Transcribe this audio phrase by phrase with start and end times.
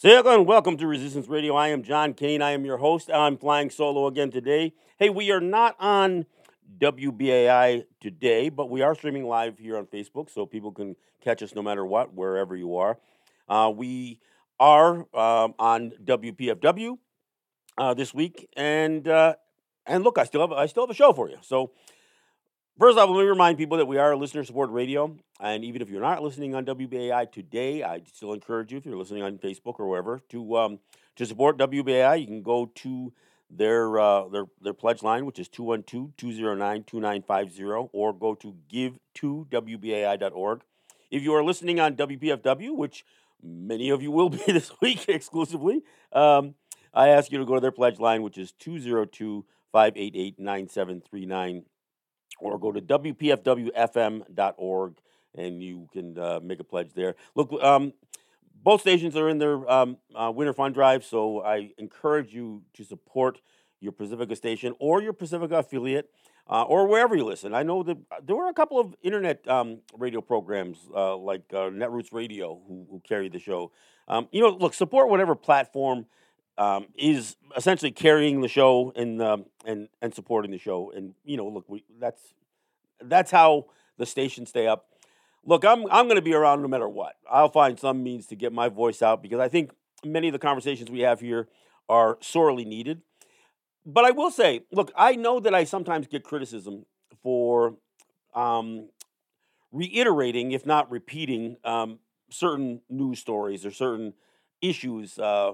[0.00, 1.56] Sail and welcome to Resistance Radio.
[1.56, 2.40] I am John Kane.
[2.40, 3.10] I am your host.
[3.10, 4.72] I'm flying solo again today.
[4.96, 6.24] Hey, we are not on
[6.78, 11.52] WBAI today, but we are streaming live here on Facebook, so people can catch us
[11.52, 12.96] no matter what, wherever you are.
[13.48, 14.20] Uh, we
[14.60, 16.96] are um, on WPFW
[17.76, 19.34] uh, this week, and uh,
[19.84, 21.38] and look, I still have I still have a show for you.
[21.40, 21.72] So
[22.78, 25.16] First off, let me remind people that we are a listener supported radio.
[25.40, 28.96] And even if you're not listening on WBAI today, I still encourage you, if you're
[28.96, 30.78] listening on Facebook or wherever, to um,
[31.16, 32.20] to support WBAI.
[32.20, 33.12] You can go to
[33.50, 40.60] their uh, their their pledge line, which is 212-209-2950, or go to give to WBAI.org.
[41.10, 43.04] If you are listening on WPFW, which
[43.42, 45.82] many of you will be this week exclusively,
[46.12, 46.54] um,
[46.94, 51.64] I ask you to go to their pledge line, which is 202 588 9739
[52.40, 54.94] or go to WPFWFM.org
[55.34, 57.14] and you can uh, make a pledge there.
[57.34, 57.92] Look, um,
[58.62, 62.84] both stations are in their um, uh, winter fund drive, so I encourage you to
[62.84, 63.40] support
[63.80, 66.10] your Pacifica station or your Pacifica affiliate.
[66.50, 67.52] Uh, or wherever you listen.
[67.52, 71.68] I know that there were a couple of internet um, radio programs uh, like uh,
[71.68, 73.70] Netroots Radio who, who carry the show.
[74.08, 76.06] Um, you know, look, support whatever platform
[76.58, 80.92] um, is essentially carrying the show and um, and and supporting the show.
[80.94, 82.34] And you know, look, we, that's
[83.00, 84.86] that's how the stations stay up.
[85.46, 87.14] Look, I'm I'm going to be around no matter what.
[87.30, 89.70] I'll find some means to get my voice out because I think
[90.04, 91.48] many of the conversations we have here
[91.88, 93.02] are sorely needed.
[93.86, 96.84] But I will say, look, I know that I sometimes get criticism
[97.22, 97.76] for
[98.34, 98.90] um,
[99.72, 104.12] reiterating, if not repeating, um, certain news stories or certain
[104.60, 105.52] issues uh,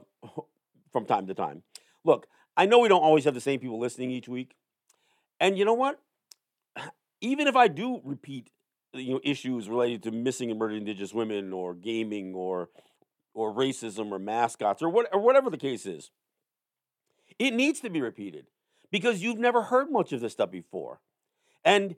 [0.95, 1.65] from time to time.
[2.05, 4.55] Look, I know we don't always have the same people listening each week.
[5.41, 6.01] And you know what?
[7.21, 8.49] Even if I do repeat
[8.95, 12.71] uh, you know issues related to missing and murdered indigenous women or gaming or
[13.35, 16.13] or racism or mascots or what or whatever the case is,
[17.41, 18.47] it needs to be repeated
[18.93, 21.01] because you've never heard much of this stuff before.
[21.65, 21.97] And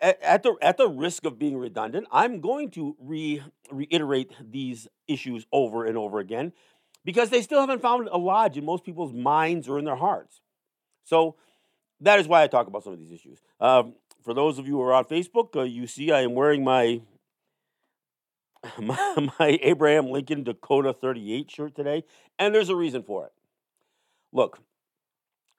[0.00, 4.88] at, at the at the risk of being redundant, I'm going to re, reiterate these
[5.06, 6.54] issues over and over again
[7.06, 10.40] because they still haven't found a lodge in most people's minds or in their hearts.
[11.04, 11.36] So
[12.00, 13.40] that is why I talk about some of these issues.
[13.60, 13.94] Um,
[14.24, 17.00] for those of you who are on Facebook, uh, you see I am wearing my,
[18.78, 22.02] my, my Abraham Lincoln Dakota 38 shirt today,
[22.40, 23.32] and there's a reason for it.
[24.32, 24.58] Look,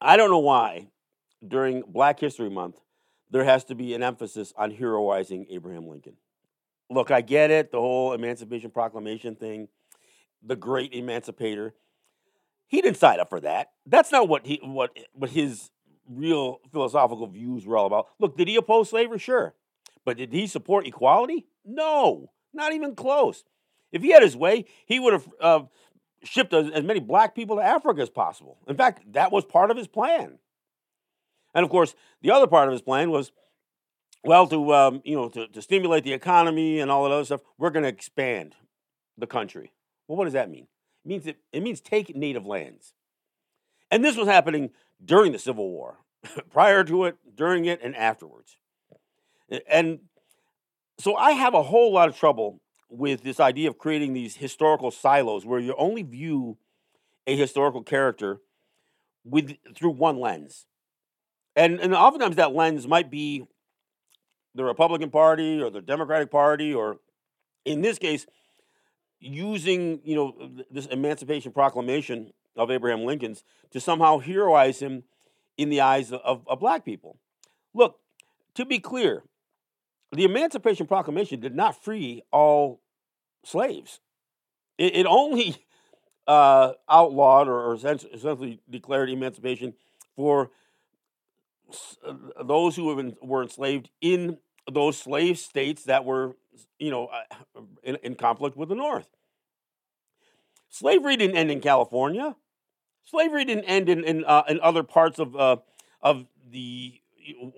[0.02, 0.90] I don't know why
[1.48, 2.76] during Black History Month
[3.32, 6.18] there has to be an emphasis on heroizing Abraham Lincoln.
[6.90, 9.70] Look, I get it, the whole Emancipation Proclamation thing
[10.44, 11.74] the great emancipator.
[12.68, 13.72] He didn't sign up for that.
[13.86, 15.72] That's not what he what what his
[16.10, 18.08] real philosophical views were all about.
[18.20, 19.20] Look, did he oppose slavery?
[19.20, 19.54] Sure.
[20.06, 21.48] But did he support equality?
[21.66, 23.44] No, not even close.
[23.92, 25.60] If he had his way, he would have uh,
[26.24, 28.58] shipped as, as many black people to Africa as possible.
[28.68, 30.40] In fact, that was part of his plan.
[31.54, 33.32] And of course, the other part of his plan was,
[34.24, 37.42] well, to um, you know, to, to stimulate the economy and all that other stuff,
[37.58, 38.56] we're going to expand
[39.18, 39.74] the country.
[40.08, 40.68] Well, what does that mean?
[41.06, 42.94] It means it, it means take native lands.
[43.92, 44.72] And this was happening
[45.04, 46.00] during the Civil War,
[46.52, 48.58] prior to it, during it, and afterwards.
[49.70, 50.00] And
[51.00, 52.60] so I have a whole lot of trouble
[52.90, 56.58] with this idea of creating these historical silos where you only view
[57.26, 58.40] a historical character
[59.24, 60.66] with through one lens.
[61.56, 63.46] And and oftentimes that lens might be
[64.56, 66.98] the Republican Party or the Democratic Party or
[67.66, 68.26] in this case
[69.20, 75.04] using you know this Emancipation Proclamation of Abraham Lincoln's to somehow heroize him
[75.58, 77.18] in the eyes of, of black people.
[77.74, 78.00] Look,
[78.56, 79.24] to be clear,
[80.12, 82.82] the Emancipation Proclamation did not free all
[83.44, 84.00] slaves.
[84.78, 85.58] It, it only
[86.28, 89.74] uh, outlawed or, or essentially declared emancipation
[90.16, 90.52] for
[92.06, 92.14] uh,
[92.44, 94.38] those who been, were enslaved in
[94.72, 96.36] those slave states that were,
[96.80, 99.08] you know, uh, in, in conflict with the North.
[100.70, 102.36] Slavery didn't end in California.
[103.04, 105.58] Slavery didn't end in in, uh, in other parts of uh,
[106.02, 107.02] of the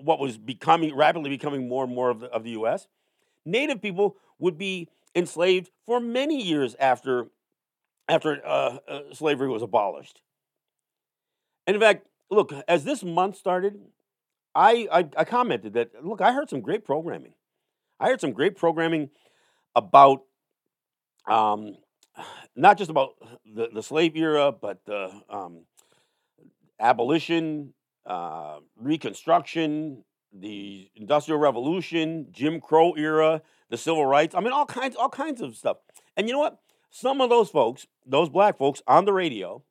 [0.01, 2.87] what was becoming rapidly becoming more and more of the, of the U.S.
[3.45, 7.27] Native people would be enslaved for many years after
[8.07, 10.21] after uh, uh, slavery was abolished.
[11.67, 13.79] And in fact, look, as this month started,
[14.55, 17.33] I, I, I commented that look, I heard some great programming.
[17.99, 19.09] I heard some great programming
[19.75, 20.23] about
[21.27, 21.75] um,
[22.55, 23.11] not just about
[23.45, 25.65] the, the slave era, but the um,
[26.79, 27.73] abolition,
[28.05, 30.03] uh, Reconstruction,
[30.33, 34.35] the Industrial Revolution, Jim Crow era, the Civil Rights.
[34.35, 35.77] I mean, all kinds, all kinds of stuff.
[36.15, 36.59] And you know what?
[36.89, 39.63] some of those folks, those black folks on the radio,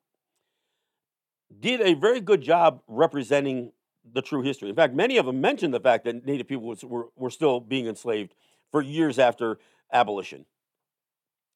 [1.59, 3.73] did a very good job representing
[4.13, 4.69] the true history.
[4.69, 7.61] In fact, many of them mentioned the fact that Native people was, were, were still
[7.61, 8.35] being enslaved
[8.71, 9.59] for years after
[9.93, 10.45] abolition.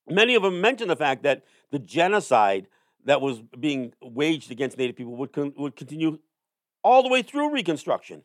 [0.08, 2.66] Many of them mentioned the fact that the genocide
[3.04, 6.19] that was being waged against Native people would, con- would continue
[6.82, 8.22] all the way through Reconstruction.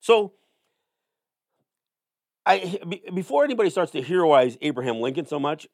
[0.00, 0.34] So,
[2.44, 2.78] I,
[3.12, 5.66] before anybody starts to heroize Abraham Lincoln so much,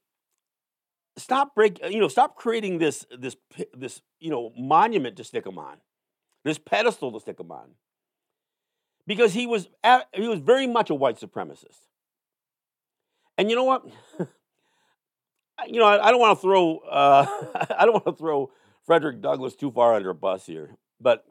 [1.17, 3.37] stop break you know stop creating this this
[3.75, 5.77] this you know monument to stick him on
[6.45, 7.71] this pedestal to stick him on.
[9.07, 11.87] Because he was at, he was very much a white supremacist.
[13.37, 13.85] And you know what?
[15.69, 17.25] You know i, I don't want to throw uh,
[17.79, 18.51] i don't want to throw
[18.85, 21.25] frederick douglass too far under a bus here but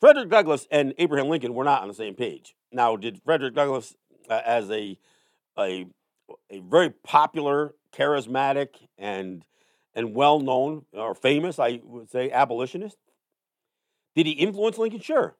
[0.00, 2.54] frederick douglass and abraham lincoln were not on the same page.
[2.70, 3.94] Now did frederick douglass
[4.30, 4.98] uh, as a
[5.58, 5.86] a
[6.50, 8.68] a very popular charismatic
[8.98, 9.44] and
[9.94, 12.98] and well known or famous, I would say, abolitionist.
[14.16, 15.00] Did he influence Lincoln?
[15.00, 15.36] Sure.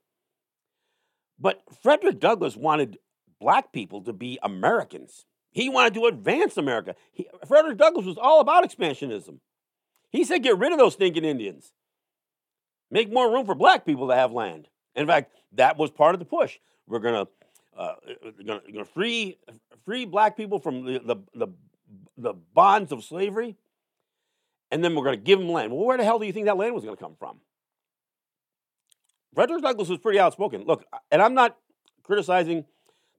[1.39, 2.99] But Frederick Douglass wanted
[3.41, 5.27] black people to be Americans.
[5.51, 6.95] He wanted to advance America.
[7.13, 9.39] He, Frederick Douglass was all about expansionism.
[10.11, 11.73] He said, get rid of those stinking Indians.
[12.91, 14.69] Make more room for black people to have land.
[14.95, 16.59] In fact, that was part of the push.
[16.87, 17.27] We're going
[17.77, 17.95] uh,
[18.47, 19.39] to free
[19.85, 21.49] free black people from the, the, the
[22.17, 23.57] the bonds of slavery,
[24.71, 25.73] and then we're going to give them land.
[25.73, 27.41] Well, where the hell do you think that land was going to come from?
[29.37, 30.65] Frederick Douglass was pretty outspoken.
[30.65, 31.59] Look, and I'm not
[32.03, 32.65] criticizing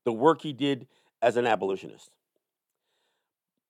[0.03, 0.87] the work he did
[1.21, 2.09] as an abolitionist,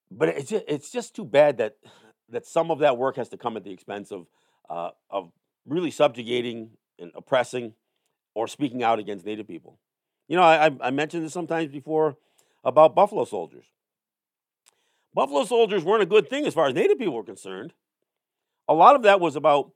[0.10, 1.76] but it's just, it's just too bad that
[2.30, 4.28] that some of that work has to come at the expense of
[4.70, 5.30] uh, of
[5.66, 7.74] really subjugating and oppressing
[8.34, 9.78] or speaking out against Native people.
[10.30, 12.16] You know, I, I mentioned this sometimes before
[12.64, 13.66] about Buffalo soldiers.
[15.14, 17.74] Buffalo soldiers weren't a good thing as far as Native people were concerned.
[18.70, 19.72] A lot of that was about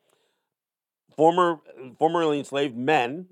[1.22, 1.60] former
[2.00, 3.28] formerly enslaved men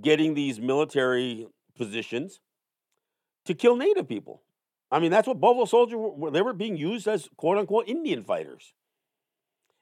[0.00, 1.46] getting these military
[1.76, 2.40] positions
[3.44, 4.40] to kill Native people.
[4.90, 8.24] I mean, that's what Buffalo Soldier were, they were being used as quote unquote Indian
[8.24, 8.72] fighters.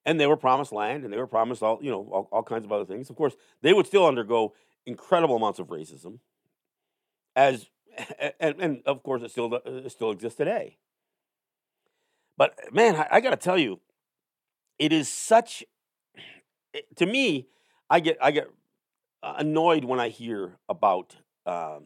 [0.04, 2.64] And they were promised land and they were promised all, you know, all, all kinds
[2.64, 3.10] of other things.
[3.10, 4.52] Of course, they would still undergo
[4.84, 6.18] incredible amounts of racism
[7.36, 7.66] as
[8.40, 10.78] and, and of course it still it still exists today.
[12.36, 13.78] But man, I, I got to tell you,
[14.80, 15.62] it is such.
[16.76, 17.48] Eh, to me,
[17.88, 18.50] I get I get
[19.22, 21.84] uh, annoyed when I hear about um,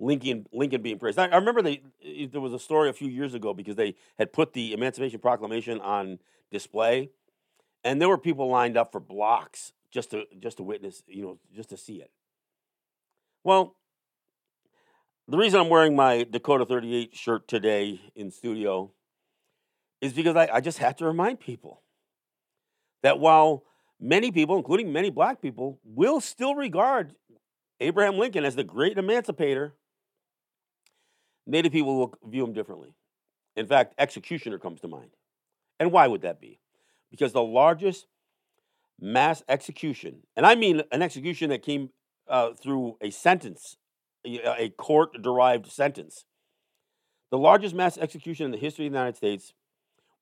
[0.00, 1.18] Lincoln Lincoln being praised.
[1.18, 3.94] I, I remember they, eh, there was a story a few years ago because they
[4.18, 6.18] had put the Emancipation Proclamation on
[6.50, 7.10] display,
[7.84, 11.38] and there were people lined up for blocks just to just to witness, you know,
[11.54, 12.10] just to see it.
[13.44, 13.76] Well,
[15.28, 18.90] the reason I'm wearing my Dakota 38 shirt today in studio
[20.00, 21.82] is because I, I just have to remind people
[23.02, 23.64] that while
[24.00, 27.14] many people, including many black people, will still regard
[27.80, 29.74] Abraham Lincoln as the great emancipator,
[31.46, 32.92] Native people will view him differently.
[33.54, 35.10] In fact, executioner comes to mind.
[35.78, 36.58] And why would that be?
[37.10, 38.06] Because the largest
[39.00, 41.90] mass execution, and I mean an execution that came
[42.28, 43.76] uh, through a sentence,
[44.24, 46.24] a court derived sentence,
[47.30, 49.52] the largest mass execution in the history of the United States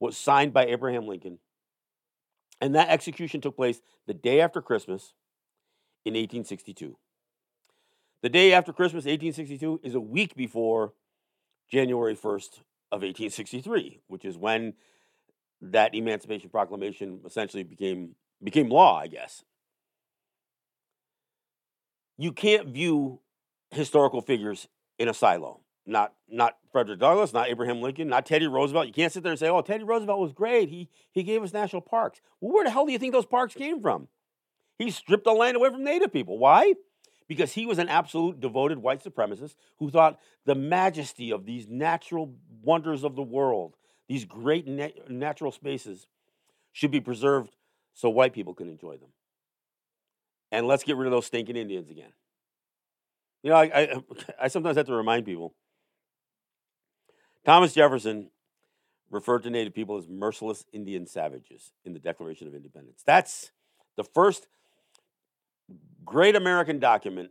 [0.01, 1.39] was signed by Abraham Lincoln.
[2.65, 5.13] And that execution took place the day after Christmas
[6.07, 6.97] in 1862.
[8.23, 10.95] The day after Christmas, 1862, is a week before
[11.71, 14.73] January 1st of 1863, which is when
[15.61, 19.45] that Emancipation Proclamation essentially became became law, I guess.
[22.17, 23.21] You can't view
[23.73, 24.69] historical figures
[24.99, 28.87] in a silo not not Frederick Douglass, not Abraham Lincoln, not Teddy Roosevelt.
[28.87, 30.69] You can't sit there and say, "Oh, Teddy Roosevelt was great.
[30.69, 33.55] He he gave us national parks." Well, where the hell do you think those parks
[33.55, 34.09] came from?
[34.79, 36.39] He stripped the land away from Native people.
[36.39, 36.75] Why?
[37.29, 42.35] Because he was an absolute devoted white supremacist who thought the majesty of these natural
[42.63, 43.77] wonders of the world,
[44.09, 46.07] these great natural spaces,
[46.73, 47.57] should be preserved
[47.95, 49.11] so white people can enjoy them.
[50.51, 52.13] And let's get rid of those stinking Indians again.
[53.43, 54.03] You know, I, I,
[54.43, 55.55] I sometimes have to remind people
[57.45, 58.31] Thomas Jefferson
[59.11, 63.03] referred to Native people as merciless Indian savages in the Declaration of Independence.
[63.07, 63.53] That's
[63.97, 64.49] the first
[66.05, 67.31] great American document.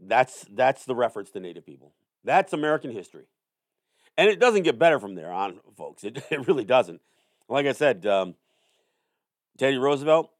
[0.00, 1.92] That's, that's the reference to Native people.
[2.24, 3.26] That's American history.
[4.16, 6.04] And it doesn't get better from there on, folks.
[6.04, 7.00] It, it really doesn't.
[7.48, 8.34] Like I said, um,
[9.56, 10.30] Teddy Roosevelt,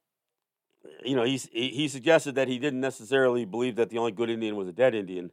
[1.03, 4.55] you know, he, he suggested that he didn't necessarily believe that the only good Indian
[4.55, 5.31] was a dead Indian,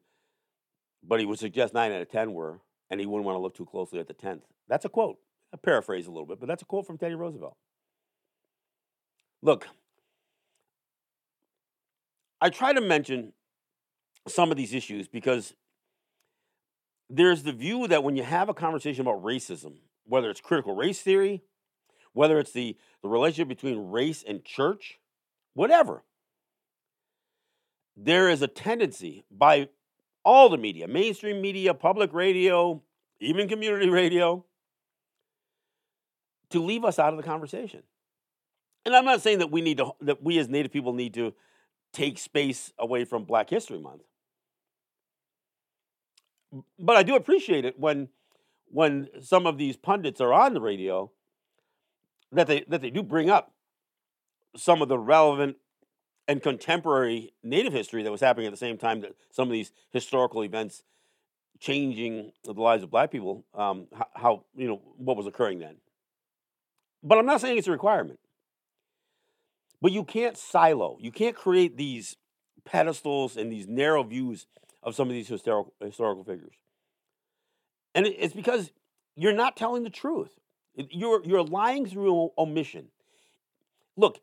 [1.03, 2.61] but he would suggest nine out of 10 were.
[2.91, 4.43] And he wouldn't want to look too closely at the 10th.
[4.69, 5.19] That's a quote.
[5.53, 7.57] I paraphrase a little bit, but that's a quote from Teddy Roosevelt.
[9.43, 9.67] Look,
[12.41, 13.33] I try to mention
[14.29, 15.55] some of these issues because
[17.09, 19.75] there's the view that when you have a conversation about racism,
[20.05, 21.43] whether it's critical race theory,
[22.13, 24.99] whether it's the, the relationship between race and church,
[25.55, 26.03] whatever,
[27.97, 29.69] there is a tendency by
[30.27, 32.83] all the media, mainstream media, public radio,
[33.21, 34.45] even community radio,
[36.51, 37.83] to leave us out of the conversation.
[38.85, 41.33] And I'm not saying that we need to that we as native people need to
[41.93, 44.03] take space away from Black History Month.
[46.79, 48.09] But I do appreciate it when
[48.69, 51.11] when some of these pundits are on the radio
[52.33, 53.53] that they that they do bring up
[54.57, 55.57] some of the relevant
[56.29, 59.73] and contemporary native history that was happening at the same time that some of these
[59.91, 60.83] historical events
[61.61, 65.77] changing the lives of black people um, how, how you know what was occurring then.
[67.03, 68.19] But i'm not saying it's a requirement.
[69.81, 72.17] But you can't silo you can't create these
[72.65, 74.47] pedestals and these narrow views
[74.83, 76.55] of some of these historical historical figures.
[77.95, 78.71] And it's because
[79.15, 80.31] you're not telling the truth.
[80.75, 82.89] You're you're lying through omission.
[83.97, 84.21] Look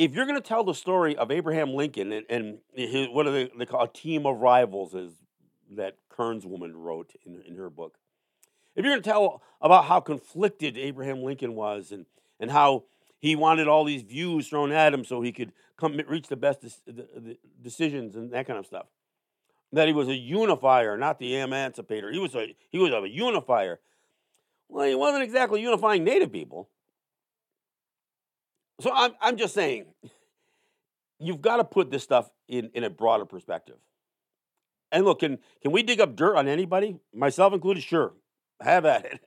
[0.00, 3.32] if you're going to tell the story of Abraham Lincoln and, and his, what do
[3.32, 5.12] they, they call a team of rivals, is
[5.72, 7.98] that Kearns woman wrote in, in her book,
[8.74, 12.06] if you're going to tell about how conflicted Abraham Lincoln was and,
[12.38, 12.84] and how
[13.18, 16.64] he wanted all these views thrown at him so he could come reach the best
[17.62, 18.86] decisions and that kind of stuff,
[19.70, 22.10] that he was a unifier, not the emancipator.
[22.10, 23.80] He was a he was a unifier.
[24.70, 26.70] Well, he wasn't exactly unifying Native people.
[28.80, 29.86] So I'm, I'm just saying,
[31.18, 33.76] you've got to put this stuff in, in a broader perspective.
[34.90, 37.82] And look, can, can we dig up dirt on anybody, myself included?
[37.82, 38.14] Sure,
[38.60, 39.20] have at it.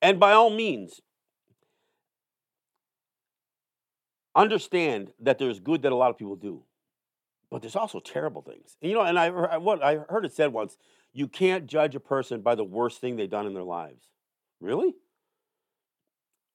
[0.00, 1.00] And by all means,
[4.34, 6.62] understand that there's good that a lot of people do,
[7.50, 8.76] but there's also terrible things.
[8.82, 10.76] And you know, and I what I heard it said once:
[11.14, 14.08] you can't judge a person by the worst thing they've done in their lives.
[14.60, 14.94] Really?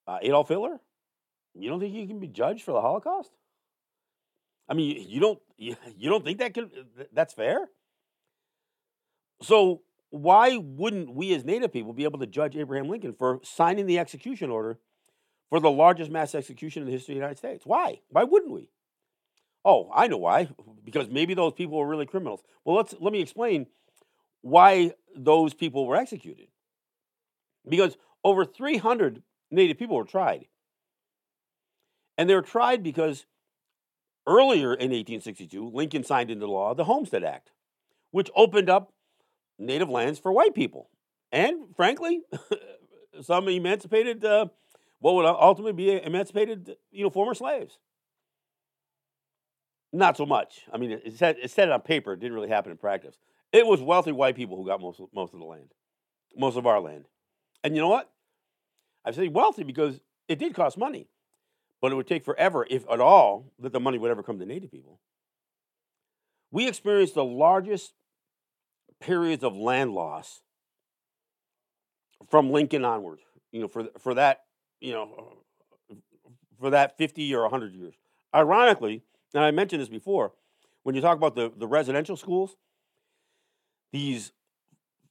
[0.09, 0.79] Uh, Adolf Hitler?
[1.53, 3.31] You don't think he can be judged for the Holocaust?
[4.67, 6.71] I mean, you don't you, don't think that could
[7.13, 7.69] that's fair?
[9.41, 13.85] So why wouldn't we as Native people be able to judge Abraham Lincoln for signing
[13.85, 14.79] the execution order
[15.49, 17.65] for the largest mass execution in the history of the United States?
[17.65, 18.01] Why?
[18.09, 18.69] Why wouldn't we?
[19.65, 20.49] Oh, I know why.
[20.83, 22.41] Because maybe those people were really criminals.
[22.63, 23.67] Well, let's let me explain
[24.41, 26.47] why those people were executed.
[27.67, 30.46] Because over 300 Native people were tried.
[32.18, 33.25] And they were tried because
[34.27, 37.51] earlier in 1862, Lincoln signed into law the Homestead Act,
[38.12, 38.94] which opened up
[39.58, 40.89] native lands for white people.
[41.32, 42.22] And frankly,
[43.22, 44.48] some emancipated, uh,
[45.00, 47.79] what would ultimately be emancipated, you know, former slaves.
[49.91, 50.65] Not so much.
[50.72, 52.13] I mean, it said, it said it on paper.
[52.13, 53.18] It didn't really happen in practice.
[53.51, 55.72] It was wealthy white people who got most, most of the land,
[56.38, 57.06] most of our land.
[57.63, 58.12] And you know what?
[59.09, 61.07] I say wealthy because it did cost money,
[61.81, 64.45] but it would take forever, if at all, that the money would ever come to
[64.45, 64.99] Native people.
[66.51, 67.93] We experienced the largest
[68.99, 70.41] periods of land loss
[72.29, 73.19] from Lincoln onward.
[73.51, 74.43] You know, for for that,
[74.79, 75.37] you know,
[76.59, 77.95] for that fifty or hundred years.
[78.35, 79.01] Ironically,
[79.33, 80.33] and I mentioned this before,
[80.83, 82.57] when you talk about the, the residential schools,
[83.91, 84.33] these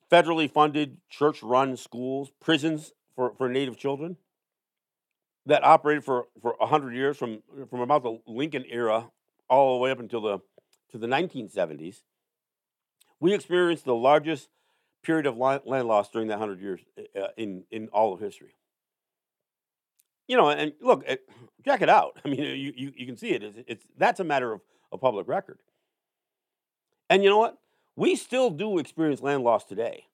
[0.08, 4.16] federally funded church run schools, prisons for, for Native children
[5.44, 9.10] that operated for, for 100 years from, from about the Lincoln era
[9.50, 10.38] all the way up until the,
[10.92, 12.02] to the 1970s.
[13.18, 14.50] We experienced the largest
[15.02, 16.80] period of land loss during that 100 years
[17.20, 18.54] uh, in, in all of history.
[20.28, 21.16] You know, and look, eh,
[21.64, 22.20] check it out.
[22.24, 23.42] I mean, you, you, you can see it.
[23.42, 24.60] It's, it's, that's a matter of,
[24.92, 25.58] of public record.
[27.10, 27.58] And you know what?
[27.96, 30.04] We still do experience land loss today.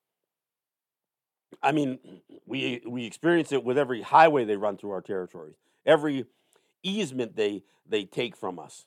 [1.63, 1.99] I mean,
[2.47, 5.57] we we experience it with every highway they run through our territories,
[5.87, 6.27] every
[6.83, 8.87] easement they they take from us,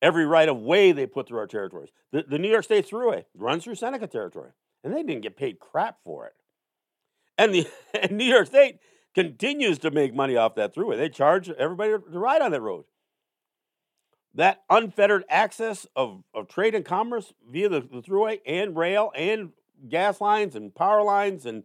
[0.00, 1.90] every right of way they put through our territories.
[2.10, 4.50] The, the New York State Thruway runs through Seneca territory,
[4.84, 6.34] and they didn't get paid crap for it.
[7.38, 7.66] And the
[8.00, 8.78] and New York State
[9.14, 10.96] continues to make money off that throughway.
[10.96, 12.84] They charge everybody to ride on that road.
[14.34, 19.50] That unfettered access of, of trade and commerce via the, the throughway and rail and
[19.88, 21.64] gas lines and power lines and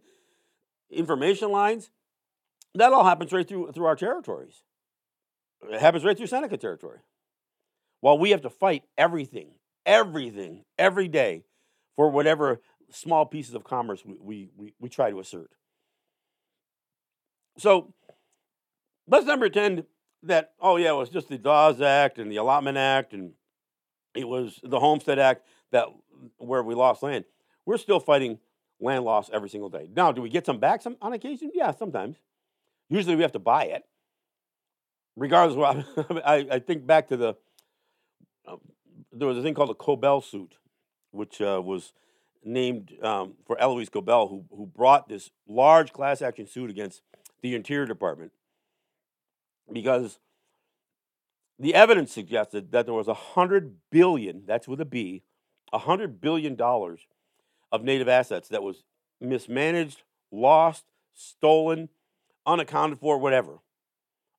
[0.90, 1.90] information lines,
[2.74, 4.62] that all happens right through through our territories.
[5.70, 7.00] It happens right through Seneca territory.
[8.00, 9.54] While we have to fight everything,
[9.84, 11.44] everything, every day
[11.96, 15.50] for whatever small pieces of commerce we, we, we, we try to assert.
[17.58, 17.92] So
[19.08, 19.84] let's not pretend
[20.22, 23.32] that, oh, yeah, it was just the Dawes Act and the Allotment Act and
[24.14, 25.88] it was the Homestead Act that
[26.38, 27.24] where we lost land.
[27.66, 28.38] We're still fighting
[28.80, 29.88] land loss every single day.
[29.94, 31.50] Now, do we get some back some on occasion?
[31.54, 32.16] Yeah, sometimes.
[32.88, 33.84] Usually we have to buy it.
[35.16, 37.34] Regardless, what I, I think back to the
[38.46, 38.56] uh,
[39.12, 40.56] there was a thing called the Cobell suit,
[41.10, 41.92] which uh, was
[42.44, 47.02] named um, for Elouise Cobell, who who brought this large class action suit against
[47.42, 48.32] the Interior Department
[49.72, 50.18] because
[51.58, 55.22] the evidence suggested that there was a hundred billion, that's with a B,
[55.72, 57.06] a hundred billion dollars
[57.72, 58.84] of native assets that was
[59.20, 60.84] mismanaged, lost,
[61.14, 61.88] stolen,
[62.46, 63.58] unaccounted for, whatever.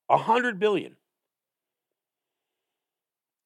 [0.09, 0.95] A hundred billion.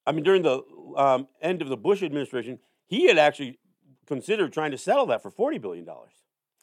[0.06, 0.62] I mean, during the
[0.96, 3.58] um, end of the Bush administration, he had actually
[4.06, 5.86] considered trying to settle that for $40 billion.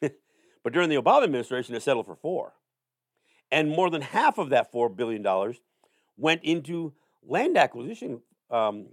[0.00, 2.52] but during the Obama administration, it settled for four.
[3.50, 5.24] And more than half of that $4 billion
[6.16, 8.86] went into land acquisition um,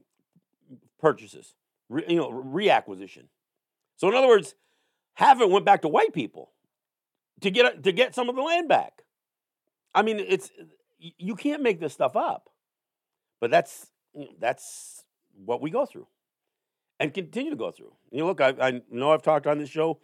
[1.00, 1.56] purchases,
[1.88, 3.26] re, you know, reacquisition.
[4.00, 4.56] So in other words,
[5.16, 6.52] half it went back to white people
[7.42, 9.04] to get to get some of the land back.
[9.94, 10.50] I mean, it's
[10.98, 12.50] you can't make this stuff up,
[13.42, 13.88] but that's
[14.40, 15.04] that's
[15.46, 16.08] what we go through
[17.00, 17.94] and continue to go through.
[18.12, 20.00] You know, look, I, I know I've talked on this show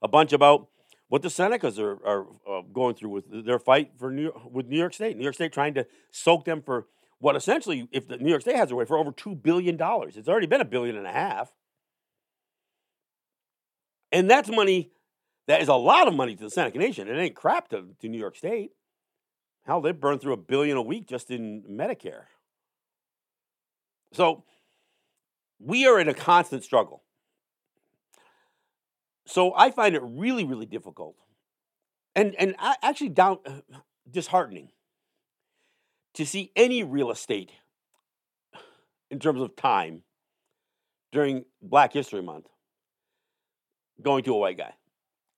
[0.00, 0.68] a bunch about
[1.08, 4.78] what the Senecas are, are uh, going through with their fight for New with New
[4.78, 5.16] York State.
[5.16, 6.86] New York State trying to soak them for
[7.18, 10.16] what essentially, if the New York State has their way, for over two billion dollars.
[10.16, 11.52] It's already been a billion and a half,
[14.12, 14.90] and that's money.
[15.46, 17.08] That is a lot of money to the Seneca Nation.
[17.08, 18.70] It ain't crap to, to New York State.
[19.64, 22.24] Hell, they burn through a billion a week just in Medicare.
[24.12, 24.44] So
[25.58, 27.02] we are in a constant struggle.
[29.26, 31.16] So I find it really, really difficult
[32.14, 33.60] and, and actually down, uh,
[34.10, 34.70] disheartening
[36.14, 37.52] to see any real estate
[39.10, 40.02] in terms of time
[41.12, 42.46] during Black History Month
[44.02, 44.74] going to a white guy,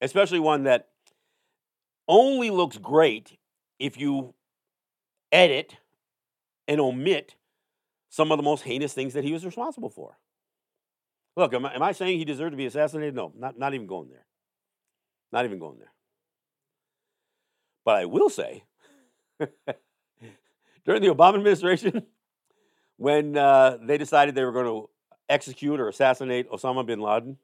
[0.01, 0.88] especially one that
[2.09, 3.38] only looks great
[3.79, 4.35] if you
[5.31, 5.77] edit
[6.68, 7.35] and omit
[8.09, 10.18] some of the most heinous things that he was responsible for.
[11.37, 13.14] Look, am I, am I saying he deserved to be assassinated?
[13.14, 14.27] No, not, not even going there.
[15.33, 15.92] Not even going there.
[17.85, 18.64] But I will say,
[20.85, 22.03] during the Obama administration,
[22.96, 24.90] when uh, they decided they were going to
[25.29, 27.38] execute or assassinate Osama bin Laden,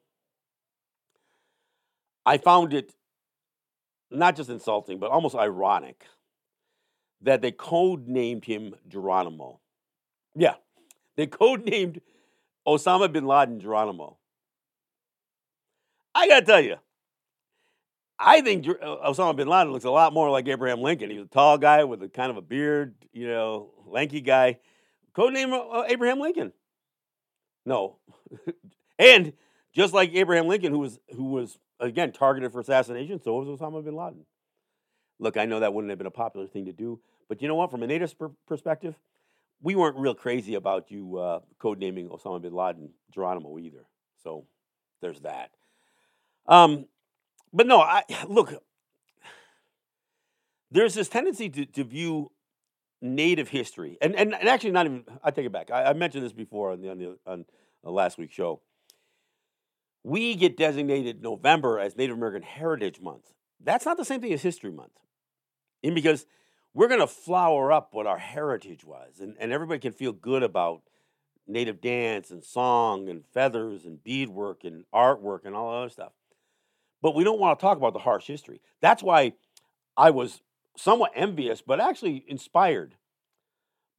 [2.29, 2.93] I found it
[4.11, 6.05] not just insulting, but almost ironic
[7.21, 9.59] that they codenamed him Geronimo.
[10.35, 10.53] Yeah,
[11.17, 12.01] they codenamed
[12.67, 14.19] Osama bin Laden Geronimo.
[16.13, 16.75] I got to tell you,
[18.19, 21.09] I think uh, Osama bin Laden looks a lot more like Abraham Lincoln.
[21.09, 24.59] He's a tall guy with a kind of a beard, you know, lanky guy.
[25.15, 26.53] Codename uh, Abraham Lincoln.
[27.65, 27.97] No,
[28.99, 29.33] and
[29.73, 33.83] just like Abraham Lincoln, who was who was again targeted for assassination, so was Osama
[33.83, 34.25] bin Laden.
[35.19, 37.55] Look, I know that wouldn't have been a popular thing to do, but you know
[37.55, 37.71] what?
[37.71, 38.95] From a native per- perspective,
[39.61, 43.85] we weren't real crazy about you uh, codenaming Osama bin Laden Geronimo either.
[44.23, 44.45] So
[45.01, 45.51] there's that.
[46.47, 46.85] Um,
[47.53, 48.53] but no, I look.
[50.71, 52.31] There's this tendency to, to view
[53.01, 55.05] Native history, and, and, and actually not even.
[55.23, 55.71] I take it back.
[55.71, 57.45] I, I mentioned this before on the on the on
[57.83, 58.61] last week's show.
[60.03, 63.33] We get designated November as Native American Heritage Month.
[63.59, 64.99] That's not the same thing as History Month,
[65.83, 66.25] and because
[66.73, 70.43] we're going to flower up what our heritage was, and, and everybody can feel good
[70.43, 70.81] about
[71.47, 76.13] native dance and song and feathers and beadwork and artwork and all that other stuff.
[77.01, 78.61] But we don't want to talk about the harsh history.
[78.81, 79.33] That's why
[79.97, 80.41] I was
[80.77, 82.95] somewhat envious, but actually inspired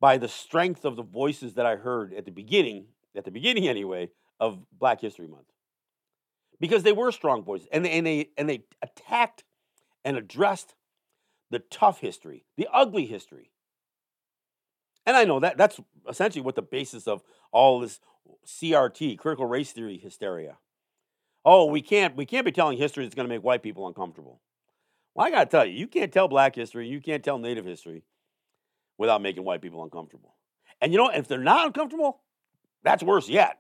[0.01, 3.69] by the strength of the voices that I heard at the beginning, at the beginning
[3.69, 5.47] anyway, of Black History Month.
[6.61, 9.45] Because they were strong voices and they, and they, and they attacked
[10.05, 10.75] and addressed
[11.51, 13.51] the tough history, the ugly history.
[15.07, 18.01] And I know that that's essentially what the basis of all this
[18.47, 20.59] CRT, critical race theory hysteria.
[21.45, 24.41] Oh, we can't we can't be telling history that's going to make white people uncomfortable.
[25.15, 27.65] Well, I got to tell you, you can't tell black history, you can't tell native
[27.65, 28.05] history
[28.99, 30.37] without making white people uncomfortable.
[30.81, 32.21] And you know, if they're not uncomfortable,
[32.83, 33.59] that's worse yet.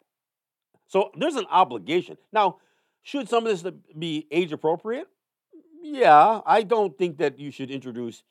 [0.86, 2.16] So there's an obligation.
[2.32, 2.58] Now,
[3.02, 5.08] should some of this be age appropriate?
[5.82, 8.22] yeah, I don't think that you should introduce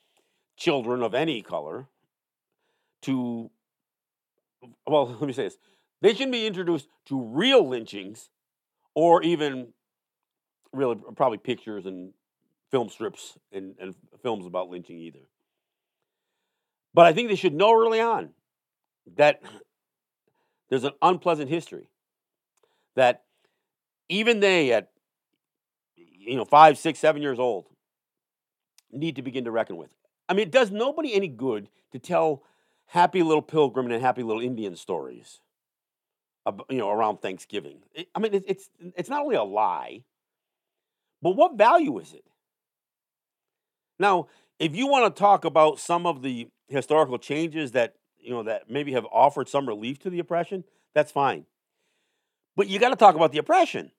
[0.57, 1.87] children of any color
[3.03, 3.49] to,
[4.85, 5.57] well, let me say this.
[6.01, 8.29] They shouldn't be introduced to real lynchings
[8.93, 9.73] or even
[10.71, 12.13] really probably pictures and
[12.71, 15.19] film strips and, and films about lynching either.
[16.93, 18.29] But I think they should know early on
[19.17, 19.41] that
[20.69, 21.87] there's an unpleasant history.
[22.95, 23.23] That
[24.09, 24.89] even they, at
[25.95, 27.65] you know five, six, seven years old,
[28.91, 29.89] need to begin to reckon with.
[30.27, 32.43] I mean, it does nobody any good to tell
[32.87, 35.39] happy little pilgrim and happy little Indian stories,
[36.69, 37.79] you know, around Thanksgiving.
[38.13, 40.03] I mean, it's it's not only a lie,
[41.21, 42.25] but what value is it?
[43.99, 44.27] Now,
[44.59, 48.69] if you want to talk about some of the historical changes that you know that
[48.69, 51.45] maybe have offered some relief to the oppression, that's fine.
[52.55, 53.91] But you got to talk about the oppression.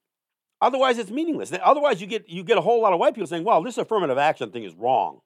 [0.61, 1.53] Otherwise, it's meaningless.
[1.62, 4.18] Otherwise, you get you get a whole lot of white people saying, "Well, this affirmative
[4.18, 5.20] action thing is wrong.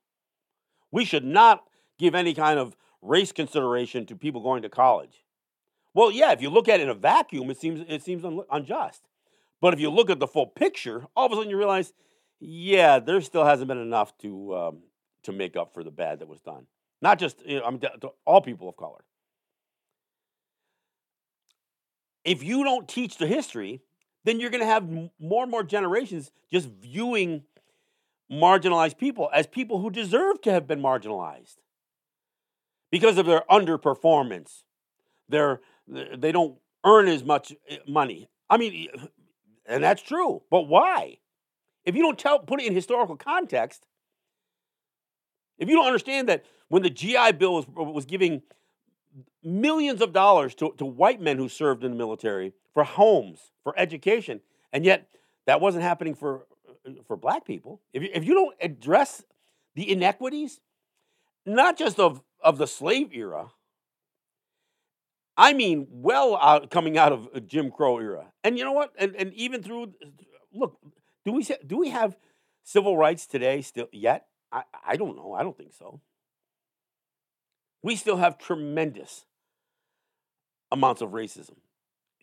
[0.91, 1.65] We should not
[1.99, 5.25] give any kind of race consideration to people going to college."
[5.93, 8.45] Well, yeah, if you look at it in a vacuum, it seems it seems un-
[8.51, 9.03] unjust.
[9.61, 11.93] But if you look at the full picture, all of a sudden you realize,
[12.39, 14.83] yeah, there still hasn't been enough to um,
[15.25, 16.67] to make up for the bad that was done.
[17.03, 19.05] Not just you know, I mean, to, to all people of color.
[22.25, 23.83] If you don't teach the history,
[24.25, 27.43] then you're going to have more and more generations just viewing
[28.31, 31.57] marginalized people as people who deserve to have been marginalized
[32.91, 34.65] because of their underperformance.
[35.29, 38.29] They're, they don't earn as much eh, money.
[38.49, 38.89] I mean,
[39.67, 41.19] and that's true, but why?
[41.85, 43.87] If you don't tell, put it in historical context,
[45.59, 48.43] if you don't understand that when the GI Bill was, was giving
[49.43, 53.73] millions of dollars to, to white men who served in the military for homes, for
[53.79, 54.41] education,
[54.73, 55.09] and yet
[55.47, 57.81] that wasn't happening for, uh, uh, for black people.
[57.93, 59.23] If you, if you don't address
[59.75, 60.61] the inequities,
[61.47, 63.51] not just of, of the slave era,
[65.37, 68.93] I mean, well out coming out of Jim Crow era, and you know what?
[68.97, 69.93] And and even through,
[70.53, 70.79] look,
[71.25, 72.17] do we do we have
[72.63, 74.27] civil rights today still yet?
[74.53, 75.33] I, I don't know.
[75.33, 76.01] I don't think so.
[77.83, 79.27] We still have tremendous
[80.71, 81.57] amounts of racism.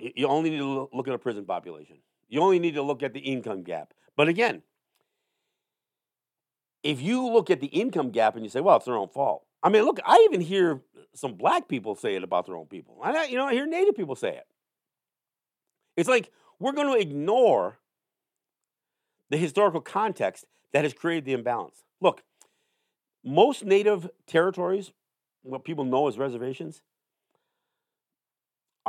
[0.01, 1.97] You only need to look at a prison population.
[2.27, 3.93] You only need to look at the income gap.
[4.15, 4.63] But again,
[6.83, 9.45] if you look at the income gap and you say, well, it's their own fault.
[9.61, 10.81] I mean, look, I even hear
[11.13, 12.97] some black people say it about their own people.
[13.03, 14.47] I, you know, I hear native people say it.
[15.95, 17.77] It's like we're going to ignore
[19.29, 21.83] the historical context that has created the imbalance.
[21.99, 22.23] Look,
[23.23, 24.91] most native territories,
[25.43, 26.81] what people know as reservations,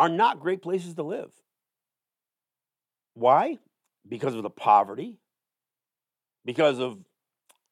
[0.02, 1.30] are not great places to live.
[3.14, 3.58] Why?
[4.08, 5.20] Because of the poverty,
[6.44, 6.98] because of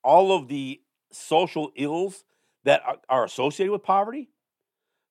[0.05, 2.23] all of the social ills
[2.62, 4.29] that are, associated with poverty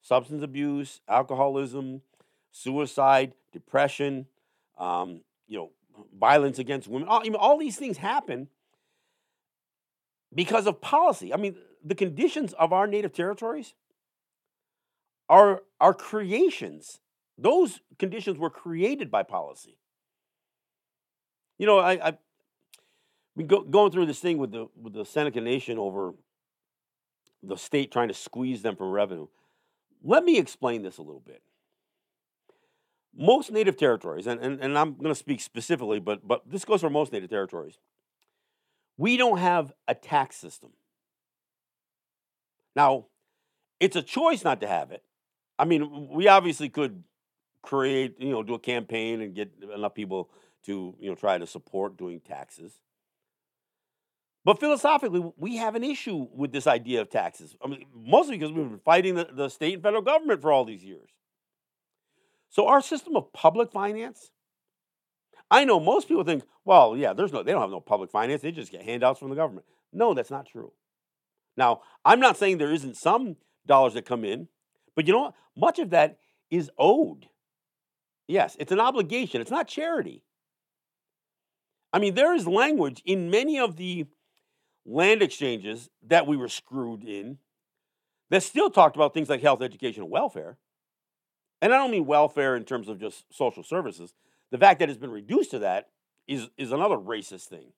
[0.01, 2.03] substance abuse, alcoholism,
[2.51, 4.25] suicide, depression,
[4.77, 5.71] um, you know,
[6.17, 7.09] violence against women.
[7.09, 8.47] All, all these things happen
[10.33, 11.33] because of policy.
[11.33, 13.73] I mean, the conditions of our native territories
[15.27, 17.01] are, are creations.
[17.41, 19.77] Those conditions were created by policy.
[21.57, 22.17] You know, I, I
[23.35, 26.13] been go, going through this thing with the with the Seneca Nation over
[27.41, 29.27] the state trying to squeeze them from revenue.
[30.03, 31.41] Let me explain this a little bit.
[33.15, 36.81] Most native territories, and, and, and I'm going to speak specifically, but, but this goes
[36.81, 37.79] for most native territories,
[38.97, 40.71] we don't have a tax system.
[42.75, 43.07] Now,
[43.79, 45.03] it's a choice not to have it.
[45.57, 47.03] I mean, we obviously could
[47.61, 50.29] create, you know, do a campaign and get enough people
[50.65, 52.79] to, you know, try to support doing taxes.
[54.45, 57.55] But philosophically, we have an issue with this idea of taxes.
[57.63, 60.65] I mean, mostly because we've been fighting the, the state and federal government for all
[60.65, 61.09] these years.
[62.49, 64.31] So our system of public finance
[65.51, 68.41] I know most people think, well, yeah, there's no, they don't have no public finance.
[68.41, 69.65] They just get handouts from the government.
[69.91, 70.71] No, that's not true.
[71.57, 74.47] Now, I'm not saying there isn't some dollars that come in,
[74.95, 75.33] but you know what?
[75.57, 76.19] Much of that
[76.51, 77.27] is owed.
[78.29, 79.41] Yes, it's an obligation.
[79.41, 80.21] It's not charity.
[81.91, 84.05] I mean, there is language in many of the
[84.85, 87.39] land exchanges that we were screwed in
[88.29, 90.57] that still talked about things like health, education, and welfare.
[91.59, 94.13] And I don't mean welfare in terms of just social services.
[94.51, 95.89] The fact that it's been reduced to that
[96.27, 97.73] is, is another racist thing.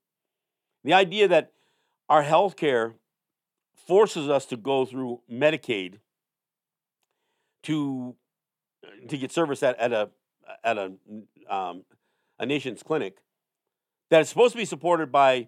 [0.84, 1.54] The idea that
[2.10, 2.96] our health care
[3.88, 6.00] forces us to go through Medicaid
[7.64, 8.16] to,
[9.08, 10.10] to get service at, at a,
[10.64, 10.94] at a,
[11.50, 11.84] um,
[12.40, 13.18] a nation's clinic
[14.10, 15.48] that is supposed to be supported by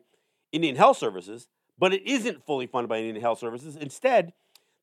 [0.52, 3.76] Indian Health Services, but it isn't fully funded by Indian Health Services.
[3.76, 4.34] Instead,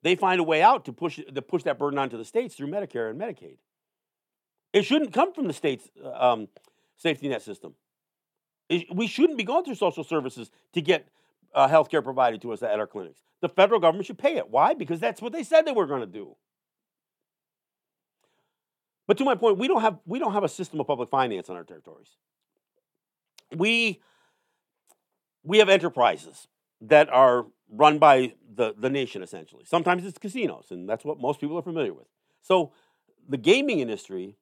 [0.03, 2.69] they find a way out to push, to push that burden onto the states through
[2.69, 3.59] Medicare and Medicaid.
[4.73, 6.49] It shouldn't come from the state's uh, um,
[6.97, 7.75] safety net system.
[8.93, 11.09] We shouldn't be going through social services to get
[11.55, 13.21] uh, health care provided to us at our clinics.
[13.41, 14.49] The federal government should pay it.
[14.49, 14.75] Why?
[14.75, 16.37] Because that's what they said they were going to do.
[19.11, 21.51] But to my point, we don't have we don't have a system of public finance
[21.51, 22.11] on our territories.
[23.57, 24.01] We
[25.43, 26.47] we have enterprises
[26.81, 29.65] that are run by the, the nation essentially.
[29.65, 32.07] Sometimes it's casinos, and that's what most people are familiar with.
[32.41, 32.71] So
[33.29, 34.37] the gaming industry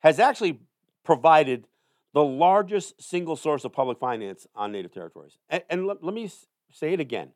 [0.00, 0.60] has actually
[1.02, 1.66] provided
[2.12, 5.38] the largest single source of public finance on native territories.
[5.48, 6.30] And, and let, let me
[6.70, 7.30] say it again.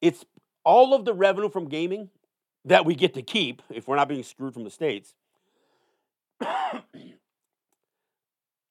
[0.00, 0.24] It's
[0.64, 2.10] all of the revenue from gaming
[2.66, 5.14] that we get to keep if we're not being screwed from the states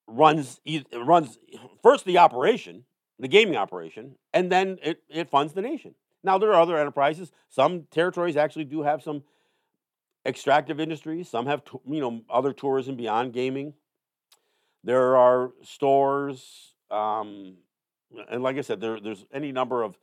[0.07, 0.59] runs
[0.93, 1.37] runs
[1.83, 2.85] first the operation,
[3.19, 5.95] the gaming operation, and then it, it funds the nation.
[6.23, 7.31] Now there are other enterprises.
[7.49, 9.23] Some territories actually do have some
[10.25, 11.29] extractive industries.
[11.29, 13.73] Some have you know other tourism beyond gaming.
[14.83, 17.55] There are stores, um,
[18.29, 19.97] and like I said, there, there's any number of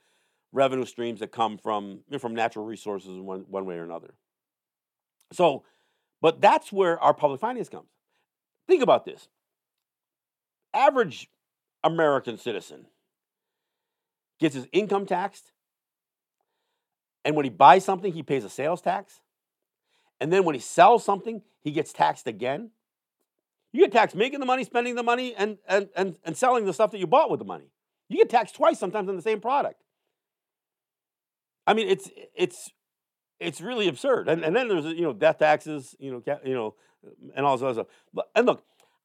[0.53, 4.15] revenue streams that come from from natural resources in one, one way or another.
[5.33, 5.65] So,
[6.21, 7.89] but that's where our public finance comes.
[8.69, 9.29] Think about this.
[10.75, 11.29] Average
[11.83, 12.87] American citizen
[14.39, 15.53] gets his income taxed,
[17.25, 19.21] and when he buys something, he pays a sales tax.
[20.21, 22.71] And then when he sells something, he gets taxed again.
[23.73, 26.73] You get taxed making the money, spending the money, and, and, and, and selling the
[26.73, 27.73] stuff that you bought with the money.
[28.09, 29.83] You get taxed twice sometimes on the same product.
[31.73, 32.71] I mean, it's it's
[33.41, 34.29] it's really absurd.
[34.29, 36.75] And, and then there's you know death taxes, you know, you know,
[37.35, 37.87] and all this other stuff.
[38.13, 38.63] But, And look,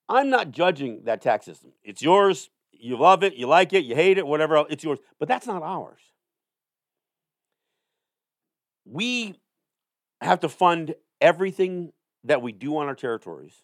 [0.10, 1.72] I'm not judging that tax system.
[1.82, 2.50] It's yours.
[2.74, 3.36] You love it.
[3.36, 3.86] You like it.
[3.86, 4.28] You hate it.
[4.28, 4.58] Whatever.
[4.58, 5.00] Else, it's yours.
[5.18, 6.02] But that's not ours.
[8.84, 9.40] We
[10.20, 11.94] have to fund everything
[12.26, 13.64] that we do on our territories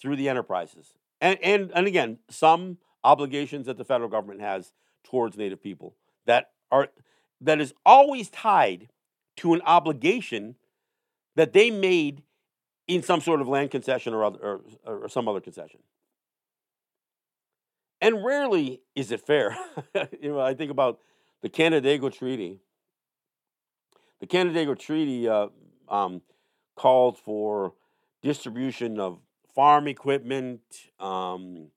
[0.00, 0.94] through the enterprises.
[1.20, 4.72] And, and, and again, some obligations that the federal government has
[5.04, 6.88] towards Native people that are
[7.40, 8.88] that is always tied
[9.36, 10.56] to an obligation
[11.34, 12.22] that they made
[12.88, 15.80] in some sort of land concession or, other, or, or some other concession.
[18.00, 19.56] And rarely is it fair.
[20.20, 21.00] you know, I think about
[21.42, 22.60] the Canandaigua Treaty.
[24.20, 25.48] The Canandaigua Treaty uh,
[25.88, 26.22] um,
[26.74, 27.74] called for
[28.22, 29.18] distribution of
[29.54, 30.60] farm equipment,
[30.98, 31.68] um,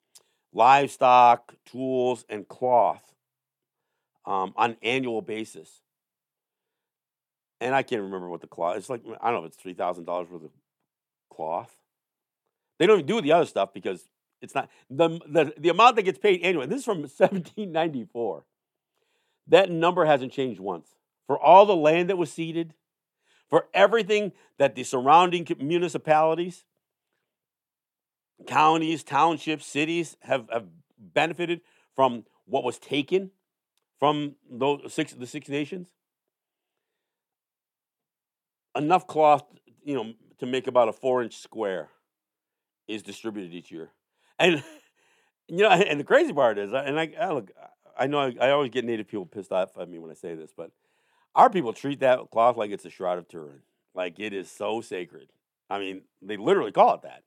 [0.53, 3.09] livestock, tools, and cloth
[4.29, 5.81] um, on an annual basis.
[7.59, 8.77] And I can't remember what the cloth.
[8.77, 9.47] It's like I don't know.
[9.47, 10.51] if It's three thousand dollars worth of
[11.29, 11.75] cloth.
[12.77, 14.07] They don't even do the other stuff because
[14.41, 16.67] it's not the, the the amount that gets paid annually.
[16.67, 18.45] This is from 1794.
[19.47, 20.87] That number hasn't changed once.
[21.25, 22.75] For all the land that was ceded,
[23.49, 26.65] for everything that the surrounding municipalities,
[28.47, 30.65] counties, townships, cities have, have
[30.97, 31.61] benefited
[31.95, 33.31] from what was taken
[33.99, 35.89] from those six the six nations.
[38.75, 39.43] Enough cloth,
[39.83, 41.89] you know, to make about a four inch square
[42.87, 43.89] is distributed each year.
[44.37, 44.63] And
[45.47, 47.51] you know, and the crazy part is, and I, I look,
[47.97, 50.35] I know I, I, always get Native people pissed off at me when I say
[50.35, 50.71] this, but
[51.35, 53.61] our people treat that cloth like it's a shroud of Turin,
[53.93, 55.29] like it is so sacred.
[55.69, 57.23] I mean, they literally call it that.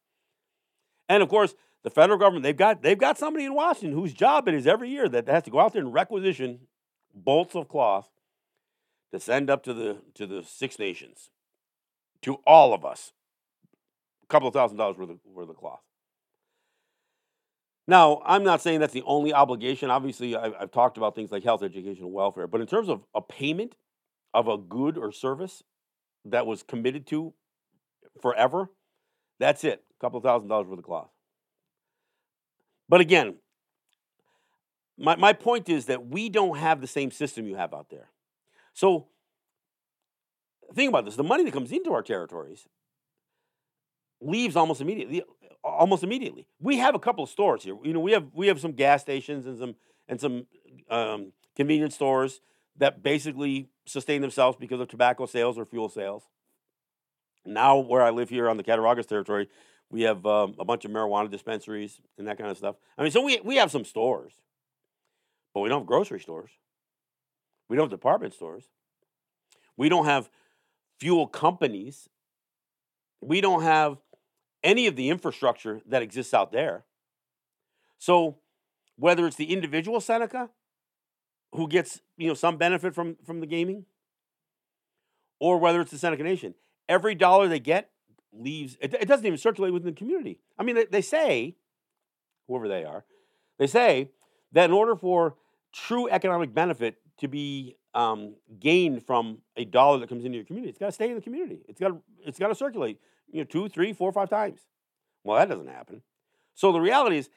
[1.08, 4.48] And of course, the federal government they've got they've got somebody in Washington whose job
[4.48, 6.60] it is every year that has to go out there and requisition
[7.14, 8.08] bolts of cloth
[9.12, 11.30] to send up to the to the Six Nations,
[12.22, 13.12] to all of us,
[14.24, 15.80] a couple of thousand dollars worth of, worth of cloth.
[17.86, 19.90] Now, I'm not saying that's the only obligation.
[19.90, 22.46] Obviously, I've, I've talked about things like health, education, and welfare.
[22.46, 23.74] But in terms of a payment
[24.32, 25.62] of a good or service
[26.24, 27.34] that was committed to
[28.20, 28.70] forever,
[29.40, 29.82] that's it.
[29.98, 31.10] A couple of thousand dollars worth of cloth.
[32.88, 33.36] But again,
[34.98, 38.08] my, my point is that we don't have the same system you have out there.
[38.74, 39.08] So
[40.74, 41.16] think about this.
[41.16, 42.66] The money that comes into our territories
[44.20, 45.22] leaves almost immediately
[45.64, 46.46] almost immediately.
[46.60, 47.76] We have a couple of stores here.
[47.82, 49.74] You know, we have we have some gas stations and some
[50.08, 50.46] and some
[50.90, 52.40] um, convenience stores
[52.76, 56.24] that basically sustain themselves because of tobacco sales or fuel sales.
[57.44, 59.48] Now, where I live here on the Cattaraugus territory,
[59.92, 62.76] we have um, a bunch of marijuana dispensaries and that kind of stuff.
[62.96, 64.32] I mean, so we we have some stores,
[65.54, 66.50] but we don't have grocery stores.
[67.68, 68.64] We don't have department stores.
[69.76, 70.28] We don't have
[70.98, 72.08] fuel companies.
[73.20, 73.98] We don't have
[74.64, 76.84] any of the infrastructure that exists out there.
[77.98, 78.38] So
[78.96, 80.50] whether it's the individual Seneca
[81.54, 83.84] who gets you know some benefit from from the gaming,
[85.38, 86.54] or whether it's the Seneca Nation,
[86.88, 87.91] every dollar they get
[88.32, 88.76] leaves.
[88.80, 90.38] It, it doesn't even circulate within the community.
[90.58, 91.56] I mean, they, they say
[92.48, 93.04] whoever they are,
[93.58, 94.10] they say
[94.52, 95.36] that in order for
[95.72, 100.70] true economic benefit to be um, gained from a dollar that comes into your community,
[100.70, 101.60] it's got to stay in the community.
[101.68, 102.98] It's got to, it's got to circulate,
[103.30, 104.60] you know, two, three, four, five times.
[105.24, 106.02] Well, that doesn't happen.
[106.54, 107.30] So the reality is,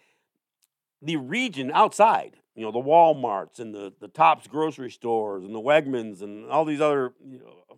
[1.01, 5.59] the region outside, you know, the WalMarts and the the Tops grocery stores and the
[5.59, 7.77] Wegmans and all these other you know,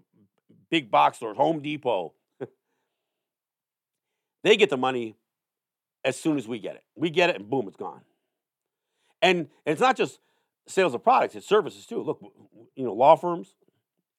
[0.69, 2.13] big box stores, Home Depot,
[4.47, 5.15] they get the money
[6.03, 6.83] as soon as we get it.
[6.95, 8.01] We get it, and boom, it's gone.
[9.21, 10.19] And, it's not just
[10.67, 12.01] sales of products; it's services too.
[12.01, 12.21] Look,
[12.75, 13.55] you know, law firms,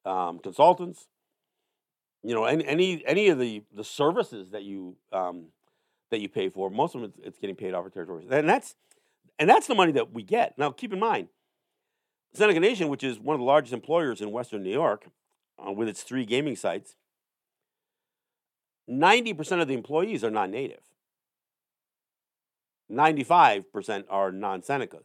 [0.05, 1.09] um, consultants,
[2.23, 5.47] you know, any any any of the the services that you um,
[6.11, 8.75] that you pay for, most of them it's, getting paid off of territories, and that's
[9.39, 10.59] and that's the money that we get.
[10.59, 11.29] Now, keep in mind,
[12.35, 15.07] Seneca Nation, which is one of the largest employers in Western New York,
[15.65, 16.97] uh, with its three gaming sites,
[18.89, 20.81] ninety percent of the employees are non-native.
[22.91, 25.05] 95% are non Senecas.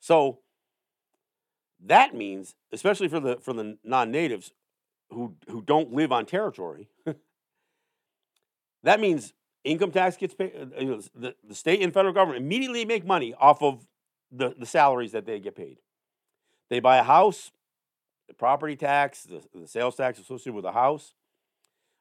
[0.00, 0.38] So
[1.84, 4.52] that means, especially for the for the non-natives
[5.10, 6.88] who who don't live on territory,
[8.82, 9.32] that means
[9.64, 10.52] income tax gets paid.
[10.54, 13.86] Uh, you know, the, the state and federal government immediately make money off of
[14.30, 15.78] the, the salaries that they get paid.
[16.70, 17.50] They buy a house,
[18.28, 21.14] the property tax, the, the sales tax associated with the house,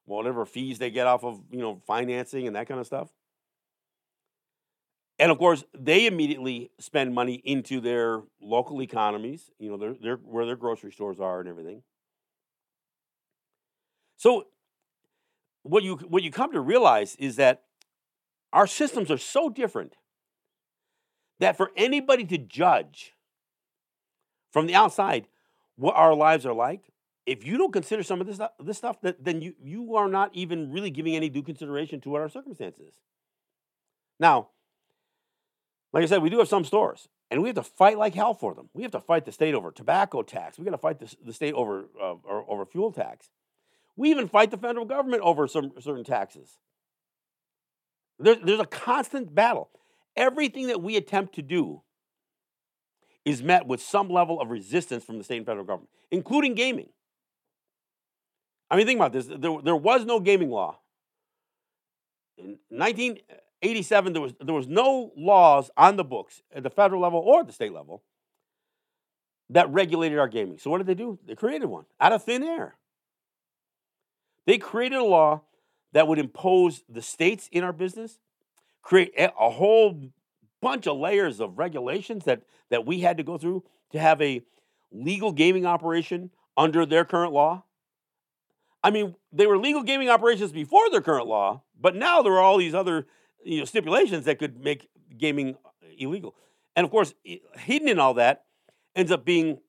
[0.05, 3.09] whatever fees they get off of you know financing and that kind of stuff.
[5.19, 10.15] And of course, they immediately spend money into their local economies, you know, their, their,
[10.15, 11.83] where their grocery stores are and everything.
[14.17, 14.47] So,
[15.61, 17.63] what you, what you come to realize is that
[18.51, 19.95] our systems are so different
[21.39, 23.13] that for anybody to judge
[24.51, 25.27] from the outside
[25.75, 26.92] what our lives are like,
[27.25, 30.31] if you don't consider some of this, this stuff, that, then you, you are not
[30.33, 32.95] even really giving any due consideration to what our circumstances.
[34.19, 34.49] Now,
[35.93, 38.33] like I said, we do have some stores, and we have to fight like hell
[38.33, 38.69] for them.
[38.73, 40.57] We have to fight the state over tobacco tax.
[40.57, 42.15] We got to fight the, the state over uh,
[42.47, 43.29] over fuel tax.
[43.95, 46.57] We even fight the federal government over some certain taxes.
[48.19, 49.69] There, there's a constant battle.
[50.15, 51.83] Everything that we attempt to do
[53.23, 56.89] is met with some level of resistance from the state and federal government, including gaming.
[58.73, 59.27] I mean, think about this.
[59.27, 60.79] There, there was no gaming law.
[62.39, 67.19] In 1987, there was, there was no laws on the books at the federal level
[67.19, 68.01] or the state level
[69.51, 70.57] that regulated our gaming.
[70.57, 71.19] So what did they do?
[71.23, 72.73] They created one out of thin air.
[74.47, 75.41] They created a law
[75.91, 78.17] that would impose the states in our business,
[78.81, 80.01] create a whole
[80.63, 84.41] bunch of layers of regulations that, that we had to go through to have a
[84.91, 87.65] legal gaming operation under their current law.
[88.83, 92.41] I mean, they were legal gaming operations before their current law, but now there are
[92.41, 93.07] all these other
[93.43, 95.55] you know, stipulations that could make gaming
[95.97, 96.35] illegal.
[96.75, 97.13] And of course,
[97.55, 98.43] hidden in all that
[98.95, 99.59] ends up being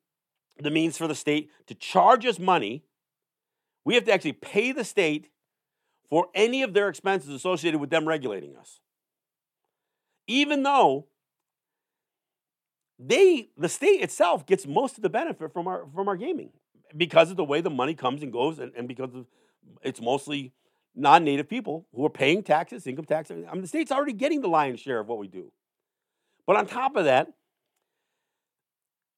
[0.58, 2.84] the means for the state to charge us money.
[3.84, 5.28] We have to actually pay the state
[6.08, 8.80] for any of their expenses associated with them regulating us.
[10.26, 11.06] Even though
[12.98, 16.50] they the state itself gets most of the benefit from our from our gaming
[16.96, 19.26] because of the way the money comes and goes and, and because of
[19.82, 20.52] it's mostly
[20.94, 23.30] non-native people who are paying taxes, income tax.
[23.30, 25.50] I mean, the state's already getting the lion's share of what we do.
[26.46, 27.32] But on top of that,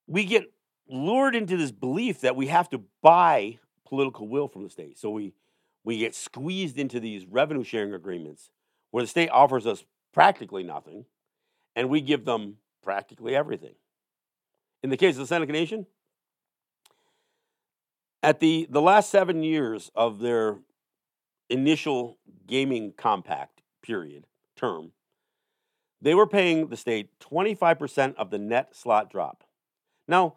[0.07, 0.45] we get
[0.89, 4.99] lured into this belief that we have to buy political will from the state.
[4.99, 5.33] So we
[5.85, 8.51] we get squeezed into these revenue sharing agreements
[8.91, 11.05] where the state offers us practically nothing
[11.77, 13.75] and we give them practically everything.
[14.83, 15.87] In the case of the Seneca Nation,
[18.23, 20.59] at the, the last seven years of their
[21.49, 24.27] initial gaming compact period
[24.57, 24.93] term,
[26.01, 29.45] they were paying the state 25% of the net slot drop.
[30.07, 30.35] Now,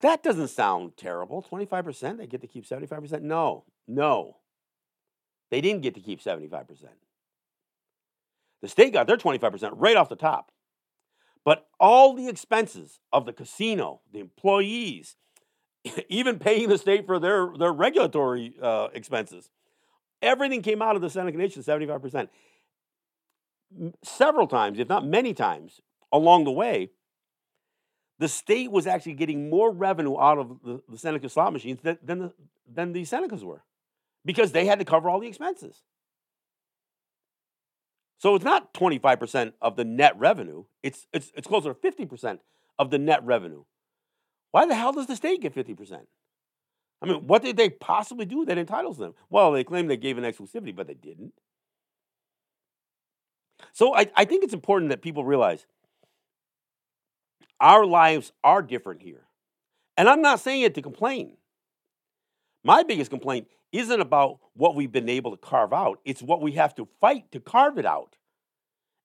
[0.00, 1.42] that doesn't sound terrible.
[1.42, 3.22] 25%, they get to keep 75%?
[3.22, 4.36] No, no.
[5.50, 6.66] They didn't get to keep 75%.
[8.60, 10.50] The state got their 25% right off the top.
[11.44, 15.16] But all the expenses of the casino, the employees,
[16.08, 19.50] even paying the state for their, their regulatory uh, expenses,
[20.24, 22.28] Everything came out of the Seneca Nation, 75%.
[24.02, 26.90] Several times, if not many times, along the way,
[28.18, 31.98] the state was actually getting more revenue out of the, the Seneca slot machines than,
[32.02, 32.32] than, the,
[32.72, 33.64] than the Senecas were
[34.24, 35.82] because they had to cover all the expenses.
[38.16, 42.38] So it's not 25% of the net revenue, it's, it's, it's closer to 50%
[42.78, 43.64] of the net revenue.
[44.54, 45.98] Why the hell does the state get 50%?
[47.02, 49.14] I mean, what did they possibly do that entitles them?
[49.28, 51.32] Well, they claim they gave an exclusivity, but they didn't.
[53.72, 55.66] So I, I think it's important that people realize
[57.58, 59.22] our lives are different here.
[59.96, 61.36] And I'm not saying it to complain.
[62.62, 66.52] My biggest complaint isn't about what we've been able to carve out, it's what we
[66.52, 68.14] have to fight to carve it out.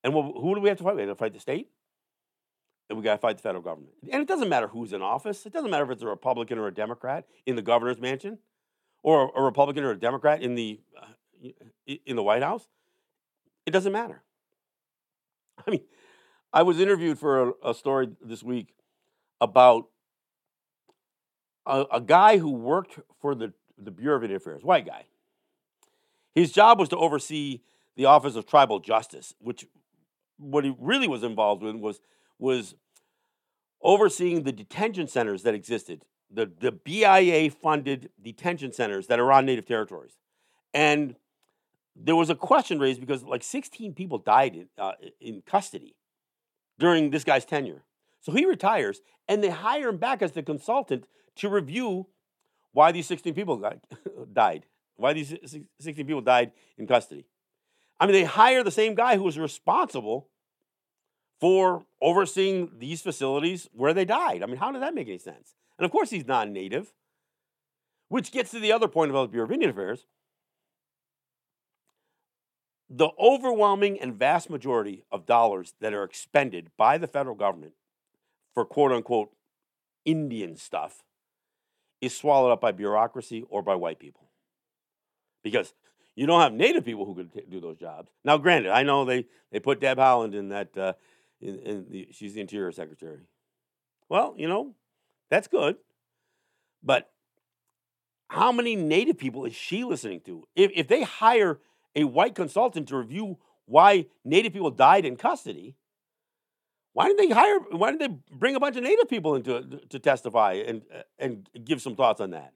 [0.04, 0.96] And who do we have to fight?
[0.96, 1.70] We have to fight the state,
[2.90, 3.94] and we got to fight the federal government.
[4.12, 5.46] And it doesn't matter who's in office.
[5.46, 8.40] It doesn't matter if it's a Republican or a Democrat in the governor's mansion,
[9.04, 11.52] or a Republican or a Democrat in the uh,
[11.86, 12.68] in the White House.
[13.66, 14.24] It doesn't matter.
[15.68, 15.82] I mean,
[16.52, 18.74] I was interviewed for a, a story this week
[19.40, 19.86] about
[21.66, 25.06] a, a, guy who worked for the, the Bureau of Indian Affairs, white guy.
[26.34, 27.62] His job was to oversee
[27.96, 29.66] the Office of Tribal Justice, which
[30.38, 32.00] what he really was involved in was
[32.40, 32.76] was
[33.82, 39.46] overseeing the detention centers that existed, the, the BIA funded detention centers that are on
[39.46, 40.18] native territories.
[40.74, 41.16] And
[41.96, 45.96] there was a question raised because like 16 people died in, uh, in custody
[46.78, 47.84] during this guy's tenure.
[48.22, 51.06] So he retires, and they hire him back as the consultant
[51.38, 52.08] to review
[52.72, 53.62] why these 16 people
[54.34, 54.66] died,
[54.96, 55.30] why these
[55.80, 57.26] 16 people died in custody.
[58.00, 60.29] I mean, they hire the same guy who was responsible
[61.40, 64.44] for overseeing these facilities where they died.
[64.44, 65.56] I mean, how did that make any sense?
[65.78, 66.94] And of course, he's non native,
[68.10, 70.06] which gets to the other point about the Bureau of Indian Affairs
[72.90, 77.74] the overwhelming and vast majority of dollars that are expended by the federal government
[78.54, 79.30] for quote unquote
[80.06, 81.04] Indian stuff
[82.02, 84.30] is swallowed up by bureaucracy or by white people.
[85.44, 85.74] Because
[86.16, 88.10] you don't have native people who could do those jobs.
[88.26, 90.94] Now, granted, I know they, they put Deb Haaland in that, uh,
[91.42, 93.22] in, in the, she's the Interior Secretary.
[94.08, 94.76] Well, you know,
[95.30, 95.78] that's good.
[96.84, 97.12] But
[98.28, 100.48] how many native people is she listening to?
[100.56, 101.60] If, if they hire
[101.96, 105.76] a white consultant to review why Native people died in custody,
[106.94, 107.60] why didn't they hire?
[107.72, 110.82] Why didn't they bring a bunch of Native people into to testify and
[111.20, 112.54] and give some thoughts on that?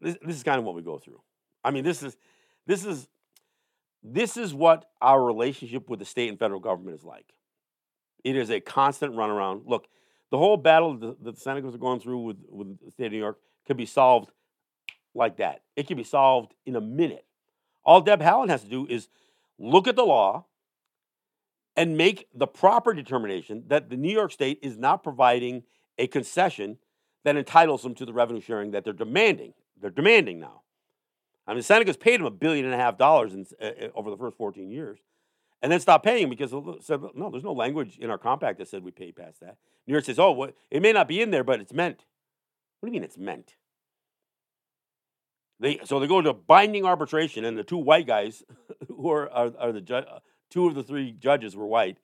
[0.00, 1.20] This, this is kind of what we go through.
[1.64, 2.16] I mean, this is
[2.66, 3.08] this is
[4.04, 7.32] this is what our relationship with the state and federal government is like.
[8.24, 9.62] It is a constant runaround.
[9.66, 9.88] Look,
[10.30, 13.18] the whole battle that the Senecas are going through with, with the state of New
[13.18, 14.30] York can be solved
[15.14, 15.62] like that.
[15.76, 17.26] It can be solved in a minute.
[17.84, 19.08] All Deb Haaland has to do is
[19.58, 20.46] look at the law
[21.76, 25.64] and make the proper determination that the New York State is not providing
[25.98, 26.78] a concession
[27.24, 29.54] that entitles them to the revenue sharing that they're demanding.
[29.80, 30.62] They're demanding now.
[31.46, 34.16] I mean, Seneca's paid them a billion and a half dollars in, uh, over the
[34.16, 34.98] first 14 years,
[35.62, 36.50] and then stopped paying because
[36.84, 39.56] said, no, there's no language in our compact that said we pay past that.
[39.86, 42.04] New York says, oh, what, it may not be in there, but it's meant.
[42.80, 43.54] What do you mean it's meant?
[45.60, 48.42] They so they go to binding arbitration, and the two white guys,
[48.88, 50.18] who are are, are the ju- uh,
[50.50, 51.98] two of the three judges were white,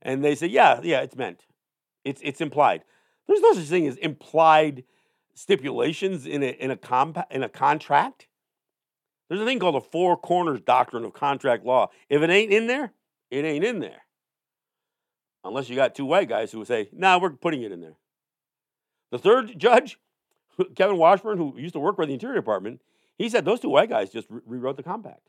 [0.00, 1.46] and they say, yeah, yeah, it's meant,
[2.04, 2.84] it's it's implied.
[3.26, 4.84] There's no such thing as implied
[5.34, 8.28] stipulations in a in a compa- in a contract.
[9.28, 11.90] There's a thing called the four corners doctrine of contract law.
[12.08, 12.92] If it ain't in there,
[13.30, 14.02] it ain't in there.
[15.44, 17.96] Unless you got two white guys who would say, "Nah, we're putting it in there."
[19.10, 19.98] The third judge,
[20.76, 22.80] Kevin Washburn, who used to work for the Interior Department,
[23.16, 25.28] he said those two white guys just re- rewrote the compact.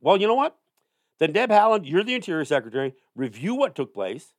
[0.00, 0.56] Well, you know what?
[1.18, 2.94] Then Deb Haaland, you're the Interior Secretary.
[3.14, 4.34] Review what took place.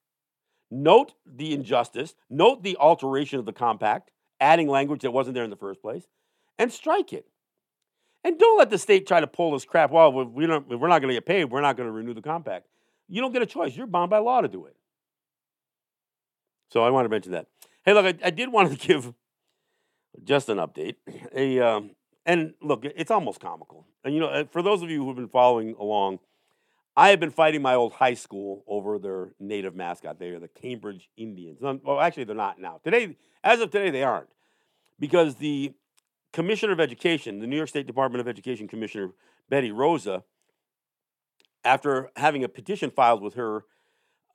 [0.70, 2.14] Note the injustice.
[2.30, 6.08] Note the alteration of the compact, adding language that wasn't there in the first place,
[6.60, 7.28] and strike it.
[8.28, 9.89] And don't let the state try to pull this crap.
[9.89, 12.21] Well, we don't, we're not going to get paid, we're not going to renew the
[12.21, 12.67] compact.
[13.07, 13.73] You don't get a choice.
[13.73, 14.75] You're bound by law to do it.
[16.69, 17.47] So I want to mention that.
[17.86, 19.13] Hey, look, I, I did want to give
[20.25, 20.95] just an update.
[21.34, 21.91] A um,
[22.25, 23.88] and look, it's almost comical.
[24.03, 26.19] And you know, uh, for those of you who've been following along,
[26.97, 30.19] I have been fighting my old high school over their native mascot.
[30.19, 31.59] They are the Cambridge Indians.
[31.61, 32.82] Well, actually, they're not now.
[32.84, 34.28] Today, as of today, they aren't
[34.99, 35.71] because the
[36.34, 39.11] Commissioner of Education, the New York State Department of Education Commissioner
[39.49, 40.23] Betty Rosa,
[41.63, 43.65] after having a petition filed with her,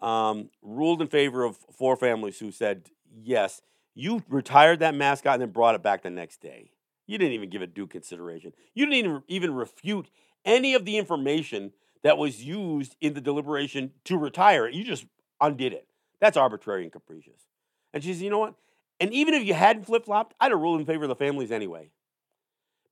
[0.00, 3.62] um, ruled in favor of four families who said yes
[3.94, 6.70] you retired that mascot and then brought it back the next day.
[7.06, 8.52] You didn't even give it due consideration.
[8.74, 10.08] You didn't even, even refute
[10.44, 11.72] any of the information
[12.02, 14.74] that was used in the deliberation to retire it.
[14.74, 15.04] You just
[15.40, 15.86] undid it.
[16.20, 17.48] That's arbitrary and capricious.
[17.92, 18.54] And she says, you know what?
[19.02, 21.50] And even if you hadn't flip flopped, I'd have ruled in favor of the families
[21.50, 21.90] anyway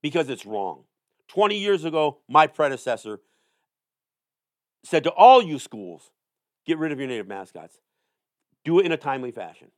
[0.03, 0.83] because it's wrong.
[1.29, 3.21] 20 years ago, my predecessor
[4.83, 6.11] said to all you schools,
[6.67, 7.79] get rid of your native mascots.
[8.65, 9.69] Do it in a timely fashion.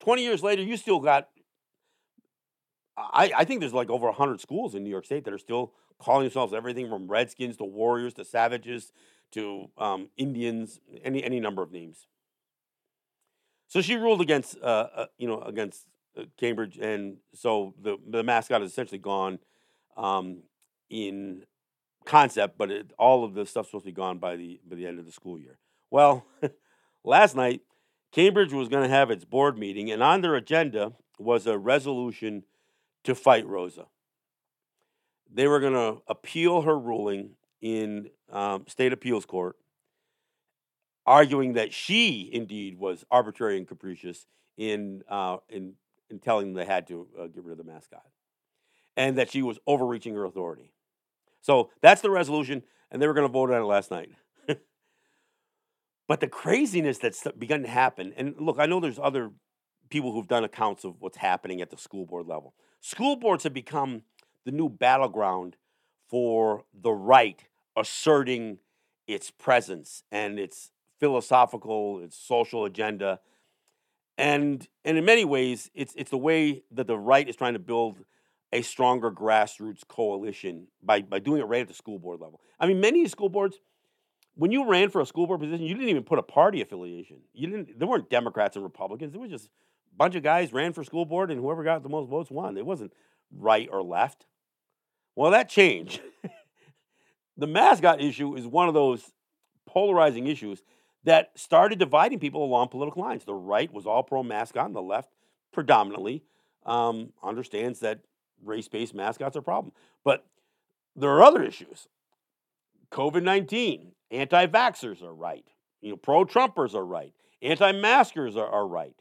[0.00, 1.28] 20 years later, you still got
[2.96, 5.74] I, I think there's like over 100 schools in New York State that are still
[5.98, 8.90] calling themselves everything from Redskins to Warriors to Savages
[9.32, 12.06] to um, Indians, any any number of names.
[13.68, 15.86] So she ruled against, uh, uh, you know, against
[16.18, 19.38] uh, Cambridge, and so the the mascot is essentially gone
[19.96, 20.38] um,
[20.90, 21.44] in
[22.04, 24.86] concept, but it, all of the stuff's supposed to be gone by the by the
[24.86, 25.58] end of the school year.
[25.90, 26.24] Well,
[27.04, 27.60] last night
[28.10, 32.44] Cambridge was going to have its board meeting, and on their agenda was a resolution
[33.04, 33.86] to fight Rosa.
[35.30, 39.56] They were going to appeal her ruling in um, state appeals court,
[41.08, 44.26] arguing that she indeed was arbitrary and capricious
[44.58, 45.72] in uh, in
[46.10, 48.04] in telling them they had to uh, get rid of the mascot,
[48.94, 50.70] and that she was overreaching her authority.
[51.40, 54.10] So that's the resolution, and they were going to vote on it last night.
[56.08, 59.30] but the craziness that's begun to happen, and look, I know there's other
[59.88, 62.54] people who've done accounts of what's happening at the school board level.
[62.82, 64.02] School boards have become
[64.44, 65.56] the new battleground
[66.06, 67.44] for the right
[67.74, 68.58] asserting
[69.06, 73.20] its presence and its philosophical, its social agenda.
[74.16, 77.58] And, and in many ways, it's, it's the way that the right is trying to
[77.58, 77.98] build
[78.52, 82.40] a stronger grassroots coalition by, by doing it right at the school board level.
[82.58, 83.58] I mean, many school boards,
[84.34, 87.18] when you ran for a school board position, you didn't even put a party affiliation.
[87.34, 87.78] You didn't.
[87.78, 89.14] There weren't Democrats and Republicans.
[89.14, 91.88] It was just a bunch of guys ran for school board, and whoever got the
[91.88, 92.56] most votes won.
[92.56, 92.92] It wasn't
[93.36, 94.26] right or left.
[95.14, 96.00] Well, that changed.
[97.36, 99.12] the mascot issue is one of those
[99.66, 100.62] polarizing issues
[101.04, 103.24] that started dividing people along political lines.
[103.24, 105.10] The right was all pro mascot, and the left
[105.52, 106.22] predominantly
[106.66, 108.00] um, understands that
[108.44, 109.72] race based mascots are a problem.
[110.04, 110.26] But
[110.96, 111.88] there are other issues.
[112.90, 115.44] COVID 19, anti vaxxers are right.
[115.80, 117.12] You know, pro Trumpers are right.
[117.42, 118.94] Anti maskers are, are right.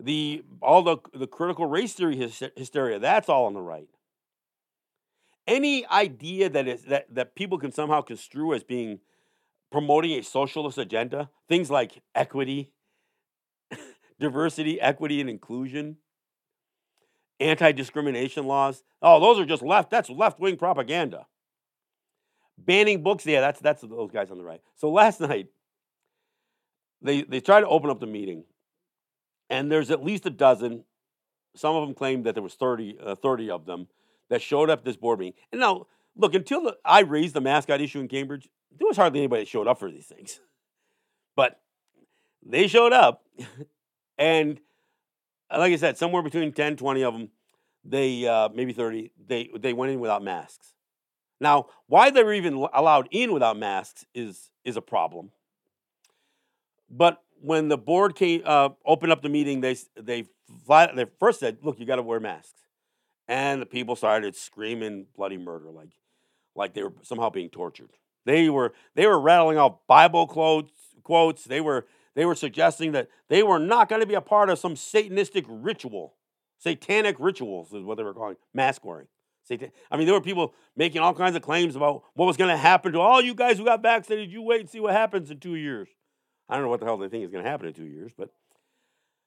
[0.00, 3.88] The all the the critical race theory hysteria, that's all on the right.
[5.46, 9.00] Any idea that is that, that people can somehow construe as being
[9.70, 12.72] promoting a socialist agenda, things like equity,
[14.20, 15.96] diversity, equity, and inclusion,
[17.40, 18.82] anti-discrimination laws.
[19.02, 19.90] Oh, those are just left.
[19.90, 21.26] That's left-wing propaganda.
[22.58, 23.26] Banning books.
[23.26, 24.62] Yeah, that's that's those guys on the right.
[24.76, 25.48] So last night,
[27.02, 28.44] they they tried to open up the meeting,
[29.50, 30.84] and there's at least a dozen.
[31.54, 33.88] Some of them claimed that there was 30, uh, 30 of them
[34.28, 35.32] that showed up this board meeting.
[35.52, 35.86] And now,
[36.16, 39.48] look, until the, I raised the mascot issue in Cambridge, there was hardly anybody that
[39.48, 40.40] showed up for these things.
[41.34, 41.60] But
[42.44, 43.24] they showed up,
[44.18, 44.60] and
[45.50, 47.28] uh, like I said, somewhere between 10, 20 of them,
[47.84, 50.72] they uh, maybe 30, they, they went in without masks.
[51.40, 55.30] Now, why they were even allowed in without masks is, is a problem.
[56.90, 60.24] But when the board came, uh, opened up the meeting, they, they,
[60.68, 62.62] they first said, look, you got to wear masks.
[63.28, 65.90] And the people started screaming bloody murder, like,
[66.56, 67.90] like they were somehow being tortured.
[68.24, 71.44] They were, they were rattling off Bible quotes, quotes.
[71.44, 71.86] They were
[72.16, 75.44] they were suggesting that they were not going to be a part of some Satanistic
[75.46, 76.14] ritual.
[76.58, 79.06] Satanic rituals is what they were calling mask wearing.
[79.44, 82.50] Satan- I mean, there were people making all kinds of claims about what was going
[82.50, 84.32] to happen to all you guys who got vaccinated.
[84.32, 85.88] You wait and see what happens in two years.
[86.48, 88.12] I don't know what the hell they think is going to happen in two years,
[88.16, 88.30] but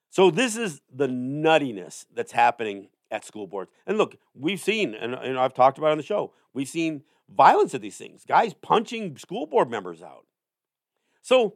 [0.09, 3.71] so this is the nuttiness that's happening at school boards.
[3.86, 7.03] And look, we've seen, and, and I've talked about on the show, we've seen
[7.36, 10.25] violence of these things, guys punching school board members out.
[11.21, 11.55] So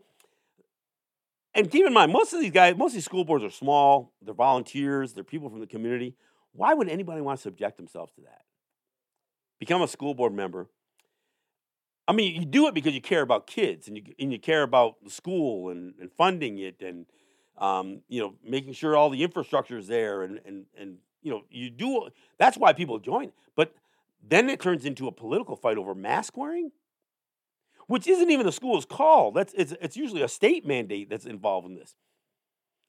[1.56, 4.12] and keep in mind, most of these guys, most of these school boards are small.
[4.22, 5.14] They're volunteers.
[5.14, 6.16] They're people from the community.
[6.54, 8.42] Why would anybody want to subject themselves to that?
[9.60, 10.68] Become a school board member.
[12.08, 14.64] I mean, you do it because you care about kids and you and you care
[14.64, 17.06] about the school and, and funding it and
[17.58, 21.44] um, you know making sure all the infrastructure is there and and and you know
[21.50, 22.10] you do.
[22.38, 23.32] That's why people join.
[23.56, 23.74] But
[24.26, 26.72] then it turns into a political fight over mask wearing
[27.88, 29.32] which isn't even the school's call.
[29.32, 31.96] That's it's, it's usually a state mandate that's involved in this.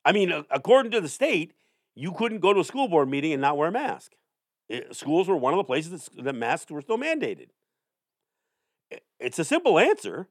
[0.05, 1.55] I mean, according to the state,
[1.95, 4.13] you couldn't go to a school board meeting and not wear a mask.
[4.69, 7.49] It, schools were one of the places that, that masks were still mandated.
[9.19, 10.29] It's a simple answer.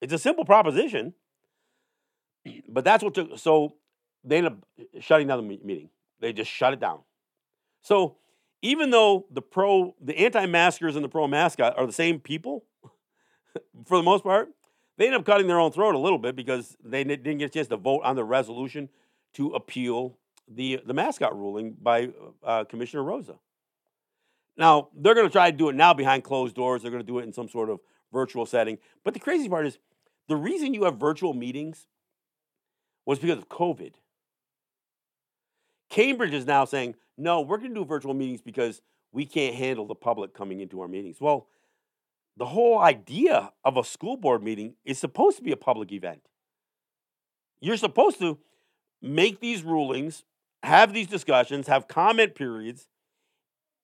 [0.00, 1.14] It's a simple proposition.
[2.68, 3.38] But that's what took.
[3.38, 3.74] So
[4.24, 5.90] they ended up shutting down the meeting.
[6.20, 7.00] They just shut it down.
[7.82, 8.16] So
[8.62, 12.64] even though the pro, the anti-maskers and the pro-mascot are the same people,
[13.84, 14.48] for the most part,
[14.96, 17.48] they end up cutting their own throat a little bit because they didn't get a
[17.48, 18.88] chance to vote on the resolution
[19.34, 20.18] to appeal
[20.50, 22.08] the the mascot ruling by
[22.42, 23.34] uh, Commissioner Rosa.
[24.56, 26.82] Now they're going to try to do it now behind closed doors.
[26.82, 27.80] They're going to do it in some sort of
[28.12, 28.78] virtual setting.
[29.04, 29.78] But the crazy part is
[30.26, 31.86] the reason you have virtual meetings
[33.06, 33.94] was because of COVID.
[35.90, 38.82] Cambridge is now saying, no, we're going to do virtual meetings because
[39.12, 41.20] we can't handle the public coming into our meetings.
[41.20, 41.48] Well,
[42.36, 46.22] the whole idea of a school board meeting is supposed to be a public event.
[47.60, 48.38] You're supposed to
[49.02, 50.24] make these rulings,
[50.62, 52.86] have these discussions, have comment periods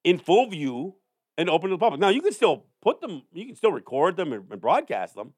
[0.05, 0.95] in full view
[1.37, 2.01] and open to the public.
[2.01, 5.33] Now, you can still put them, you can still record them and, broadcast them,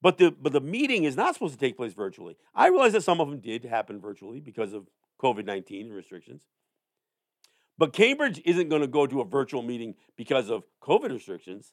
[0.00, 2.36] but the but the meeting is not supposed to take place virtually.
[2.54, 4.86] I realize that some of them did happen virtually because of
[5.20, 6.42] COVID 19 restrictions.
[7.78, 11.72] But Cambridge isn't going to go to a virtual meeting because of COVID restrictions.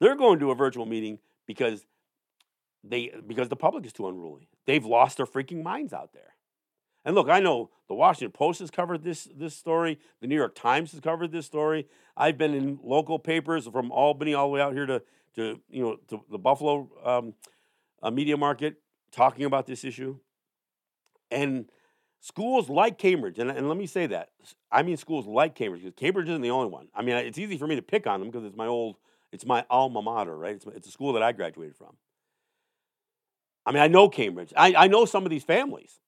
[0.00, 1.86] They're going to a virtual meeting because
[2.84, 4.48] they because the public is too unruly.
[4.66, 6.34] They've lost their freaking minds out there.
[7.04, 9.98] And look, I know the Washington Post has covered this this story.
[10.20, 11.86] The New York Times has covered this story.
[12.16, 15.02] I've been in local papers from Albany all the way out here to
[15.36, 17.34] to you know to the Buffalo um,
[18.02, 18.76] uh, media market
[19.10, 20.18] talking about this issue.
[21.30, 21.70] And
[22.20, 24.30] schools like Cambridge, and, and let me say that
[24.70, 26.88] I mean schools like Cambridge because Cambridge isn't the only one.
[26.94, 28.96] I mean, it's easy for me to pick on them because it's my old,
[29.32, 30.54] it's my alma mater, right?
[30.54, 31.96] It's, it's a school that I graduated from.
[33.66, 34.52] I mean, I know Cambridge.
[34.56, 36.00] I, I know some of these families.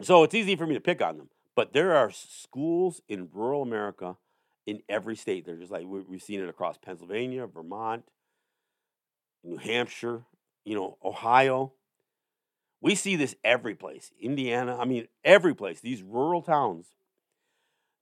[0.00, 1.28] So it's easy for me to pick on them.
[1.54, 4.16] But there are schools in rural America
[4.66, 5.44] in every state.
[5.44, 8.04] They're just like we've seen it across Pennsylvania, Vermont,
[9.44, 10.22] New Hampshire,
[10.64, 11.72] you know, Ohio.
[12.82, 14.10] We see this every place.
[14.20, 15.80] Indiana, I mean, every place.
[15.80, 16.88] These rural towns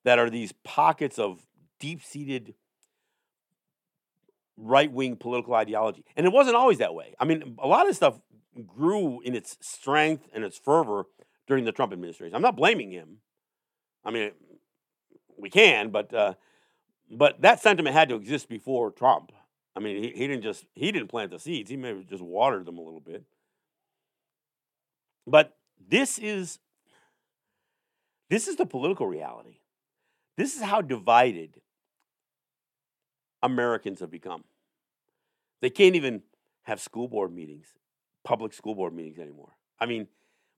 [0.05, 1.47] that are these pockets of
[1.79, 2.55] deep seated
[4.57, 6.05] right wing political ideology.
[6.17, 7.15] And it wasn't always that way.
[7.21, 8.19] I mean, a lot of stuff
[8.67, 11.05] grew in its strength and its fervor
[11.47, 12.35] during the Trump administration.
[12.35, 13.19] I'm not blaming him.
[14.03, 14.33] I mean,
[15.37, 16.35] we can, but uh,
[17.11, 19.33] but that sentiment had to exist before Trump.
[19.77, 21.71] I mean, he, he didn't just he didn't plant the seeds.
[21.71, 23.25] He maybe just watered them a little bit.
[25.27, 25.57] But
[25.89, 26.59] this is
[28.29, 29.59] this is the political reality.
[30.37, 31.61] This is how divided
[33.43, 34.45] Americans have become.
[35.61, 36.23] They can't even
[36.63, 37.67] have school board meetings,
[38.25, 39.57] public school board meetings anymore.
[39.79, 40.07] I mean,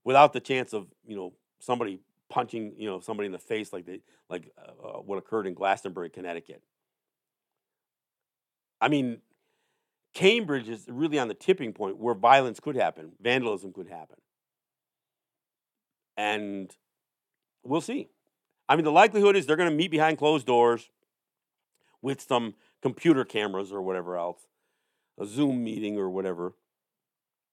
[0.03, 1.99] without the chance of you know somebody
[2.29, 5.53] punching you know somebody in the face like they like uh, uh, what occurred in
[5.53, 6.61] Glastonbury, Connecticut.
[8.81, 9.19] I mean,
[10.13, 14.17] Cambridge is really on the tipping point where violence could happen, vandalism could happen,
[16.17, 16.75] and
[17.63, 18.09] we'll see.
[18.67, 20.89] I mean, the likelihood is they're going to meet behind closed doors
[22.01, 24.47] with some computer cameras or whatever else,
[25.19, 26.53] a Zoom meeting or whatever,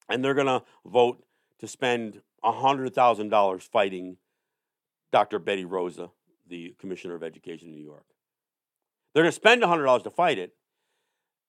[0.09, 1.23] and they're going to vote
[1.59, 4.17] to spend $100,000 fighting
[5.11, 5.39] Dr.
[5.39, 6.09] Betty Rosa,
[6.47, 8.05] the Commissioner of Education in New York.
[9.13, 10.53] They're going to spend $100 to fight it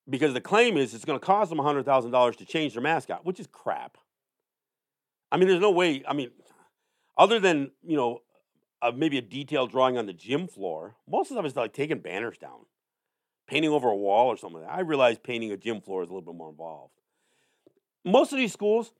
[0.08, 3.40] because the claim is it's going to cost them $100,000 to change their mascot, which
[3.40, 3.96] is crap.
[5.30, 6.30] I mean, there's no way, I mean,
[7.22, 8.18] other than, you know,
[8.82, 11.72] uh, maybe a detailed drawing on the gym floor, most of the them is like
[11.72, 12.66] taking banners down,
[13.46, 14.64] painting over a wall or something.
[14.68, 16.94] I realize painting a gym floor is a little bit more involved.
[18.04, 18.92] Most of these schools,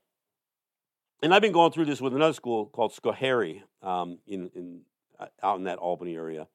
[1.21, 4.83] and I've been going through this with another school called Schoharie um, in, in
[5.19, 6.47] uh, out in that Albany area.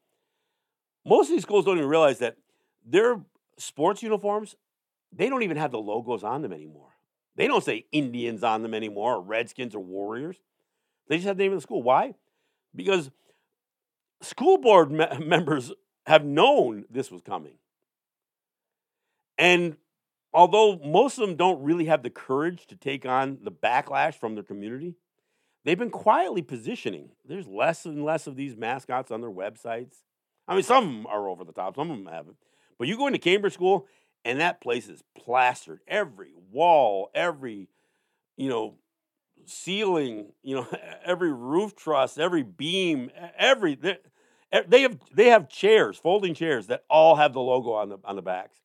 [1.06, 2.38] Most of these schools don't even realize that
[2.86, 3.20] their
[3.58, 4.56] sports uniforms
[5.12, 6.92] they don't even have the logos on them anymore.
[7.36, 10.38] They don't say Indians on them anymore, or Redskins or Warriors.
[11.08, 11.84] They just had the name of the school.
[11.84, 12.14] Why?
[12.76, 13.10] Because
[14.22, 15.72] school board me- members
[16.06, 17.54] have known this was coming.
[19.38, 19.78] And
[20.34, 24.36] although most of them don't really have the courage to take on the backlash from
[24.36, 24.96] their community,
[25.64, 27.12] they've been quietly positioning.
[27.26, 29.96] There's less and less of these mascots on their websites.
[30.48, 32.38] I mean, some of them are over the top, some of them haven't.
[32.80, 33.88] But you go into Cambridge School,
[34.24, 35.82] and that place is plastered.
[35.88, 37.70] Every wall, every,
[38.38, 38.76] you know,
[39.48, 40.68] ceiling, you know,
[41.06, 47.16] every roof truss, every beam, every they have they have chairs, folding chairs that all
[47.16, 48.58] have the logo on the on the backs.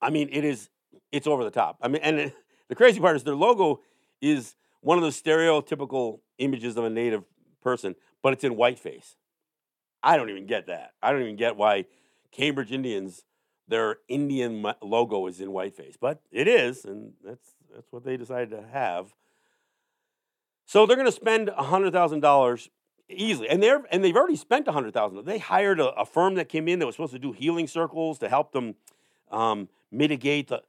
[0.00, 0.68] I mean, it is
[1.10, 1.78] it's over the top.
[1.82, 2.34] I mean, and it,
[2.68, 3.80] the crazy part is their logo
[4.20, 7.24] is one of the stereotypical images of a native
[7.62, 9.16] person, but it's in whiteface.
[10.02, 10.92] I don't even get that.
[11.02, 11.84] I don't even get why
[12.32, 13.22] Cambridge Indians
[13.68, 18.50] their Indian logo is in whiteface, but it is, and that's that's what they decided
[18.50, 19.14] to have.
[20.66, 22.70] So they're going to spend hundred thousand dollars
[23.08, 25.24] easily, and they're and they've already spent a hundred thousand.
[25.24, 28.18] They hired a, a, firm that came in that was supposed to do healing circles
[28.20, 28.74] to help them
[29.30, 30.62] um, mitigate the,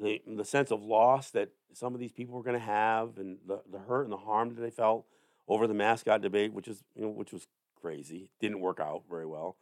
[0.00, 3.38] the, the sense of loss that some of these people were going to have and
[3.46, 5.04] the, the hurt and the harm that they felt
[5.48, 7.46] over the mascot debate, which is you know which was
[7.80, 8.30] crazy.
[8.40, 9.56] Didn't work out very well.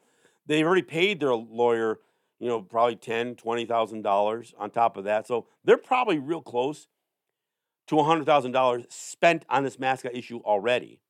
[0.46, 1.98] They've already paid their lawyer,
[2.38, 5.26] you know, probably ten, twenty thousand dollars on top of that.
[5.26, 6.88] So they're probably real close
[7.88, 11.00] to $100,000 spent on this mascot issue already.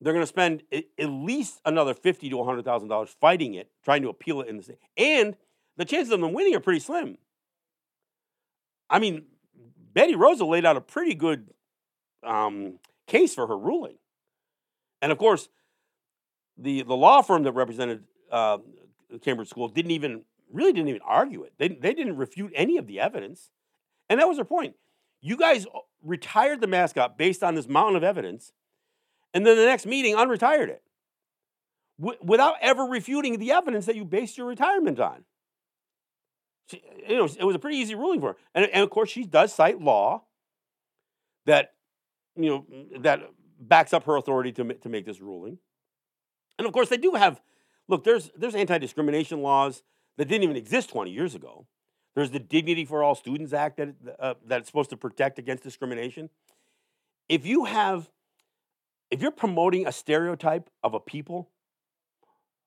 [0.00, 4.40] They're going to spend at least another fifty to $100,000 fighting it, trying to appeal
[4.42, 4.78] it in the state.
[4.96, 5.36] And
[5.76, 7.18] the chances of them winning are pretty slim.
[8.88, 9.24] I mean,
[9.92, 11.48] Betty Rosa laid out a pretty good
[12.22, 13.96] um, case for her ruling.
[15.00, 15.48] And of course,
[16.56, 18.58] the, the law firm that represented uh,
[19.22, 21.52] Cambridge School didn't even really didn't even argue it.
[21.58, 23.50] They, they didn't refute any of the evidence.
[24.08, 24.76] And that was their point.
[25.20, 28.52] You guys uh, retired the mascot based on this mountain of evidence,
[29.32, 30.82] and then the next meeting unretired it
[31.98, 35.24] w- without ever refuting the evidence that you based your retirement on.
[36.70, 38.36] She, you know, it was a pretty easy ruling for her.
[38.54, 40.24] And, and of course, she does cite law
[41.46, 41.72] that,
[42.36, 42.66] you know,
[43.00, 43.20] that
[43.60, 45.58] backs up her authority to, to make this ruling.
[46.58, 47.40] And of course, they do have,
[47.88, 49.82] look, there's, there's anti discrimination laws
[50.16, 51.66] that didn't even exist 20 years ago.
[52.14, 56.30] There's the Dignity for All Students Act that, uh, that's supposed to protect against discrimination.
[57.28, 58.08] If you have,
[59.10, 61.50] if you're promoting a stereotype of a people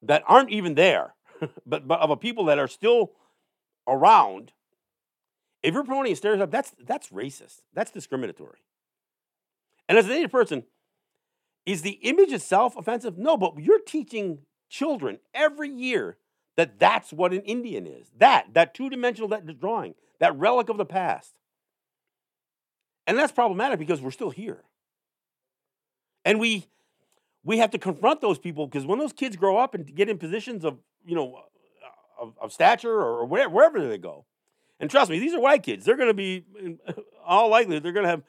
[0.02, 1.16] that aren't even there,
[1.66, 3.14] but, but of a people that are still
[3.88, 4.52] around,
[5.64, 7.62] if you're promoting a stereotype, that's, that's racist.
[7.74, 8.60] That's discriminatory.
[9.88, 10.64] And as a Native person,
[11.66, 13.18] is the image itself offensive?
[13.18, 14.40] No, but you're teaching
[14.70, 16.18] children every year
[16.56, 18.10] that that's what an Indian is.
[18.18, 21.34] That, that two-dimensional that drawing, that relic of the past.
[23.06, 24.64] And that's problematic because we're still here.
[26.26, 26.68] And we
[27.48, 30.18] we have to confront those people because when those kids grow up and get in
[30.18, 34.26] positions of, you know, uh, of, of stature or wherever, wherever they go.
[34.82, 35.86] And trust me, these are white kids.
[35.86, 36.44] They're going to be,
[37.26, 38.24] all likely, they're going to have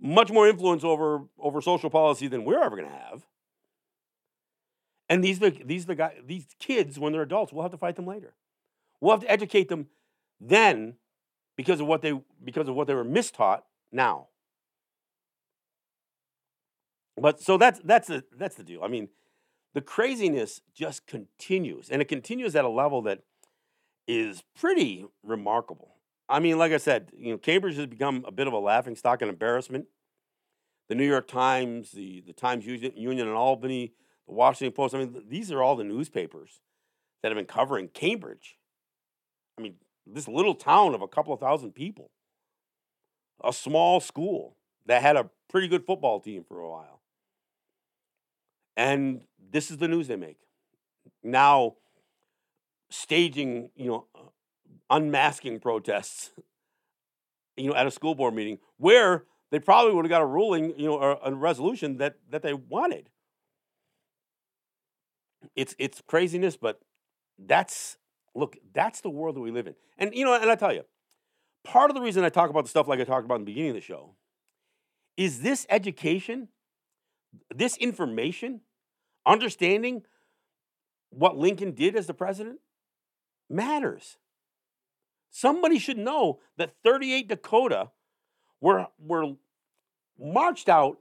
[0.00, 3.26] much more influence over, over social policy than we're ever going to have.
[5.10, 7.96] And these the these the guy these kids when they're adults, we'll have to fight
[7.96, 8.32] them later.
[9.00, 9.88] We'll have to educate them
[10.40, 10.94] then
[11.56, 14.28] because of what they because of what they were mistaught now.
[17.20, 18.84] But so that's that's the that's the deal.
[18.84, 19.08] I mean,
[19.74, 23.24] the craziness just continues, and it continues at a level that
[24.06, 25.96] is pretty remarkable.
[26.28, 28.94] I mean, like I said, you know, Cambridge has become a bit of a laughing
[28.94, 29.86] stock and embarrassment.
[30.88, 33.92] The New York Times, the the Times Union in Albany,
[34.30, 34.94] the Washington Post.
[34.94, 36.60] I mean, these are all the newspapers
[37.22, 38.56] that have been covering Cambridge.
[39.58, 39.74] I mean,
[40.06, 42.10] this little town of a couple of thousand people,
[43.44, 44.56] a small school
[44.86, 47.00] that had a pretty good football team for a while.
[48.76, 49.22] And
[49.52, 50.38] this is the news they make.
[51.22, 51.74] Now,
[52.88, 54.28] staging, you know, uh,
[54.90, 56.30] unmasking protests,
[57.56, 60.78] you know, at a school board meeting where they probably would have got a ruling,
[60.78, 63.10] you know, or a resolution that that they wanted
[65.54, 66.80] it's it's craziness, but
[67.38, 67.96] that's
[68.34, 69.74] look, that's the world that we live in.
[69.98, 70.84] And you know, and I tell you,
[71.64, 73.52] part of the reason I talk about the stuff like I talked about in the
[73.52, 74.14] beginning of the show
[75.16, 76.48] is this education,
[77.54, 78.60] this information,
[79.26, 80.02] understanding
[81.10, 82.60] what Lincoln did as the president
[83.48, 84.16] matters.
[85.30, 87.90] Somebody should know that 38 Dakota
[88.60, 89.34] were, were
[90.18, 90.98] marched out,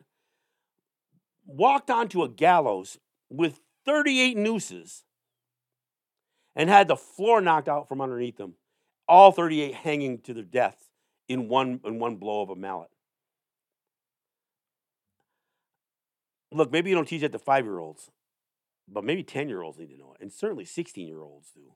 [1.45, 2.97] walked onto a gallows
[3.29, 3.59] with
[3.89, 5.03] 38 nooses
[6.55, 8.53] and had the floor knocked out from underneath them,
[9.07, 10.91] all 38 hanging to their deaths
[11.27, 12.91] in one, in one blow of a mallet.
[16.51, 18.11] Look, maybe you don't teach that to five year olds,
[18.87, 21.73] but maybe 10 year olds need to know it, and certainly 16 year olds do.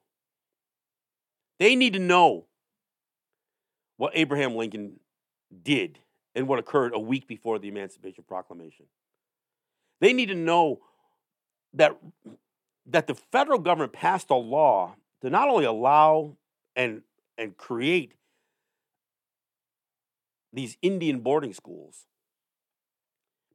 [1.58, 2.46] They need to know
[3.98, 5.00] what Abraham Lincoln
[5.64, 5.98] did
[6.36, 8.86] and what occurred a week before the Emancipation Proclamation.
[10.00, 10.82] They need to know
[11.74, 11.98] that
[12.86, 16.36] that the federal government passed a law to not only allow
[16.76, 17.02] and
[17.38, 18.14] and create
[20.52, 22.06] these Indian boarding schools,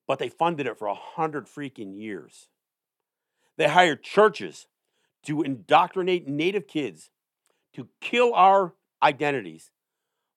[0.06, 2.48] but they funded it for a hundred freaking years.
[3.56, 4.66] They hired churches
[5.24, 7.10] to indoctrinate native kids
[7.74, 9.70] to kill our identities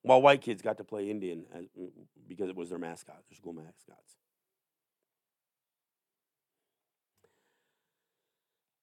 [0.03, 1.45] while white kids got to play Indian
[2.27, 4.17] because it was their mascot, their school mascots.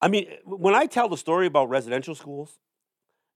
[0.01, 2.59] I mean, when I tell the story about residential schools,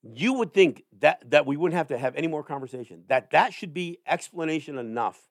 [0.01, 3.03] you would think that that we wouldn't have to have any more conversation.
[3.07, 5.29] That that should be explanation enough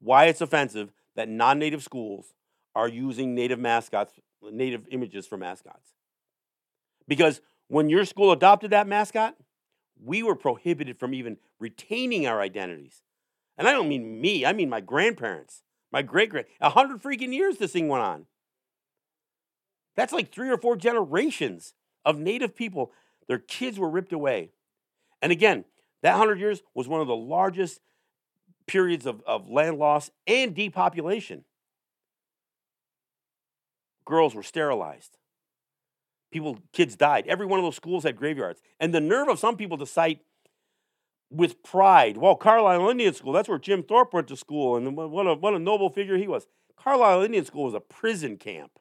[0.00, 2.34] why it's offensive that non-native schools
[2.74, 4.12] are using native mascots,
[4.42, 5.92] native images for mascots.
[7.08, 9.34] Because when your school adopted that mascot,
[10.02, 13.02] we were prohibited from even retaining our identities.
[13.56, 17.32] And I don't mean me, I mean my grandparents, my great grand, a hundred freaking
[17.32, 18.26] years this thing went on.
[19.96, 21.74] That's like three or four generations
[22.04, 22.92] of native people.
[23.28, 24.50] Their kids were ripped away.
[25.22, 25.64] And again,
[26.02, 27.80] That 100 years was one of the largest
[28.66, 31.44] periods of, of land loss and depopulation.
[34.04, 35.16] Girls were sterilized.
[36.30, 37.26] People, kids died.
[37.26, 38.60] Every one of those schools had graveyards.
[38.78, 40.20] And the nerve of some people to cite
[41.30, 45.26] with pride, well, Carlisle Indian School, that's where Jim Thorpe went to school, and what
[45.26, 46.46] a, what a noble figure he was.
[46.76, 48.78] Carlisle Indian School was a prison camp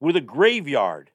[0.00, 1.10] with a graveyard.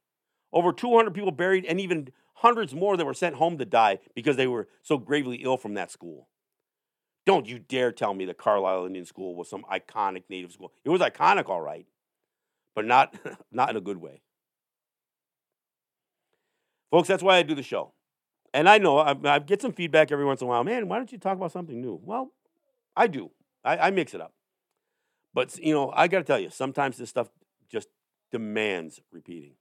[0.51, 4.35] Over 200 people buried, and even hundreds more that were sent home to die because
[4.35, 6.27] they were so gravely ill from that school.
[7.25, 10.73] Don't you dare tell me the Carlisle Indian School was some iconic native school.
[10.83, 11.87] It was iconic, all right,
[12.75, 13.15] but not,
[13.51, 14.21] not in a good way.
[16.91, 17.93] Folks, that's why I do the show.
[18.53, 20.63] And I know I, I, get some feedback every once in a while.
[20.63, 21.99] Man, why don't you talk about something new?
[22.03, 22.31] Well,
[22.95, 23.31] I do.
[23.63, 24.33] I, I mix it up.
[25.33, 27.29] But, you know, I got to tell you, sometimes this stuff
[27.67, 27.87] just
[28.33, 29.53] demands repeating.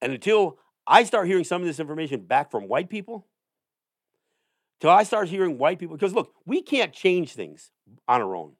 [0.00, 3.26] And until I start hearing some of this information back from white people,
[4.80, 7.70] till I start hearing white people, because look, we can't change things
[8.08, 8.52] on our own.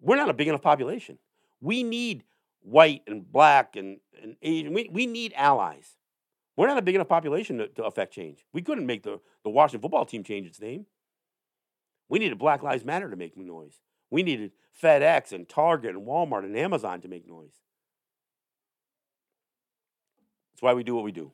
[0.00, 1.18] We're not a big enough population.
[1.60, 2.24] We need
[2.62, 4.72] white and black and, and Asian.
[4.72, 5.96] We, we need allies.
[6.56, 8.46] We're not a big enough population to, to affect change.
[8.54, 10.86] We couldn't make the, the Washington football team change its name.
[12.08, 13.82] We needed Black Lives Matter to make noise.
[14.10, 14.52] We needed
[14.82, 17.54] FedEx and Target and Walmart and Amazon to make noise.
[20.52, 21.32] That's why we do what we do.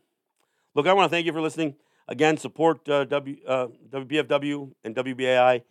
[0.75, 1.77] Look, I want to thank you for listening.
[2.09, 5.63] Again, support uh, w, uh, WBFW and WBAI,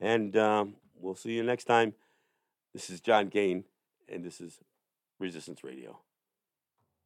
[0.00, 1.94] and um, we'll see you next time.
[2.72, 3.64] This is John Kane,
[4.08, 4.58] and this is
[5.18, 5.98] Resistance Radio.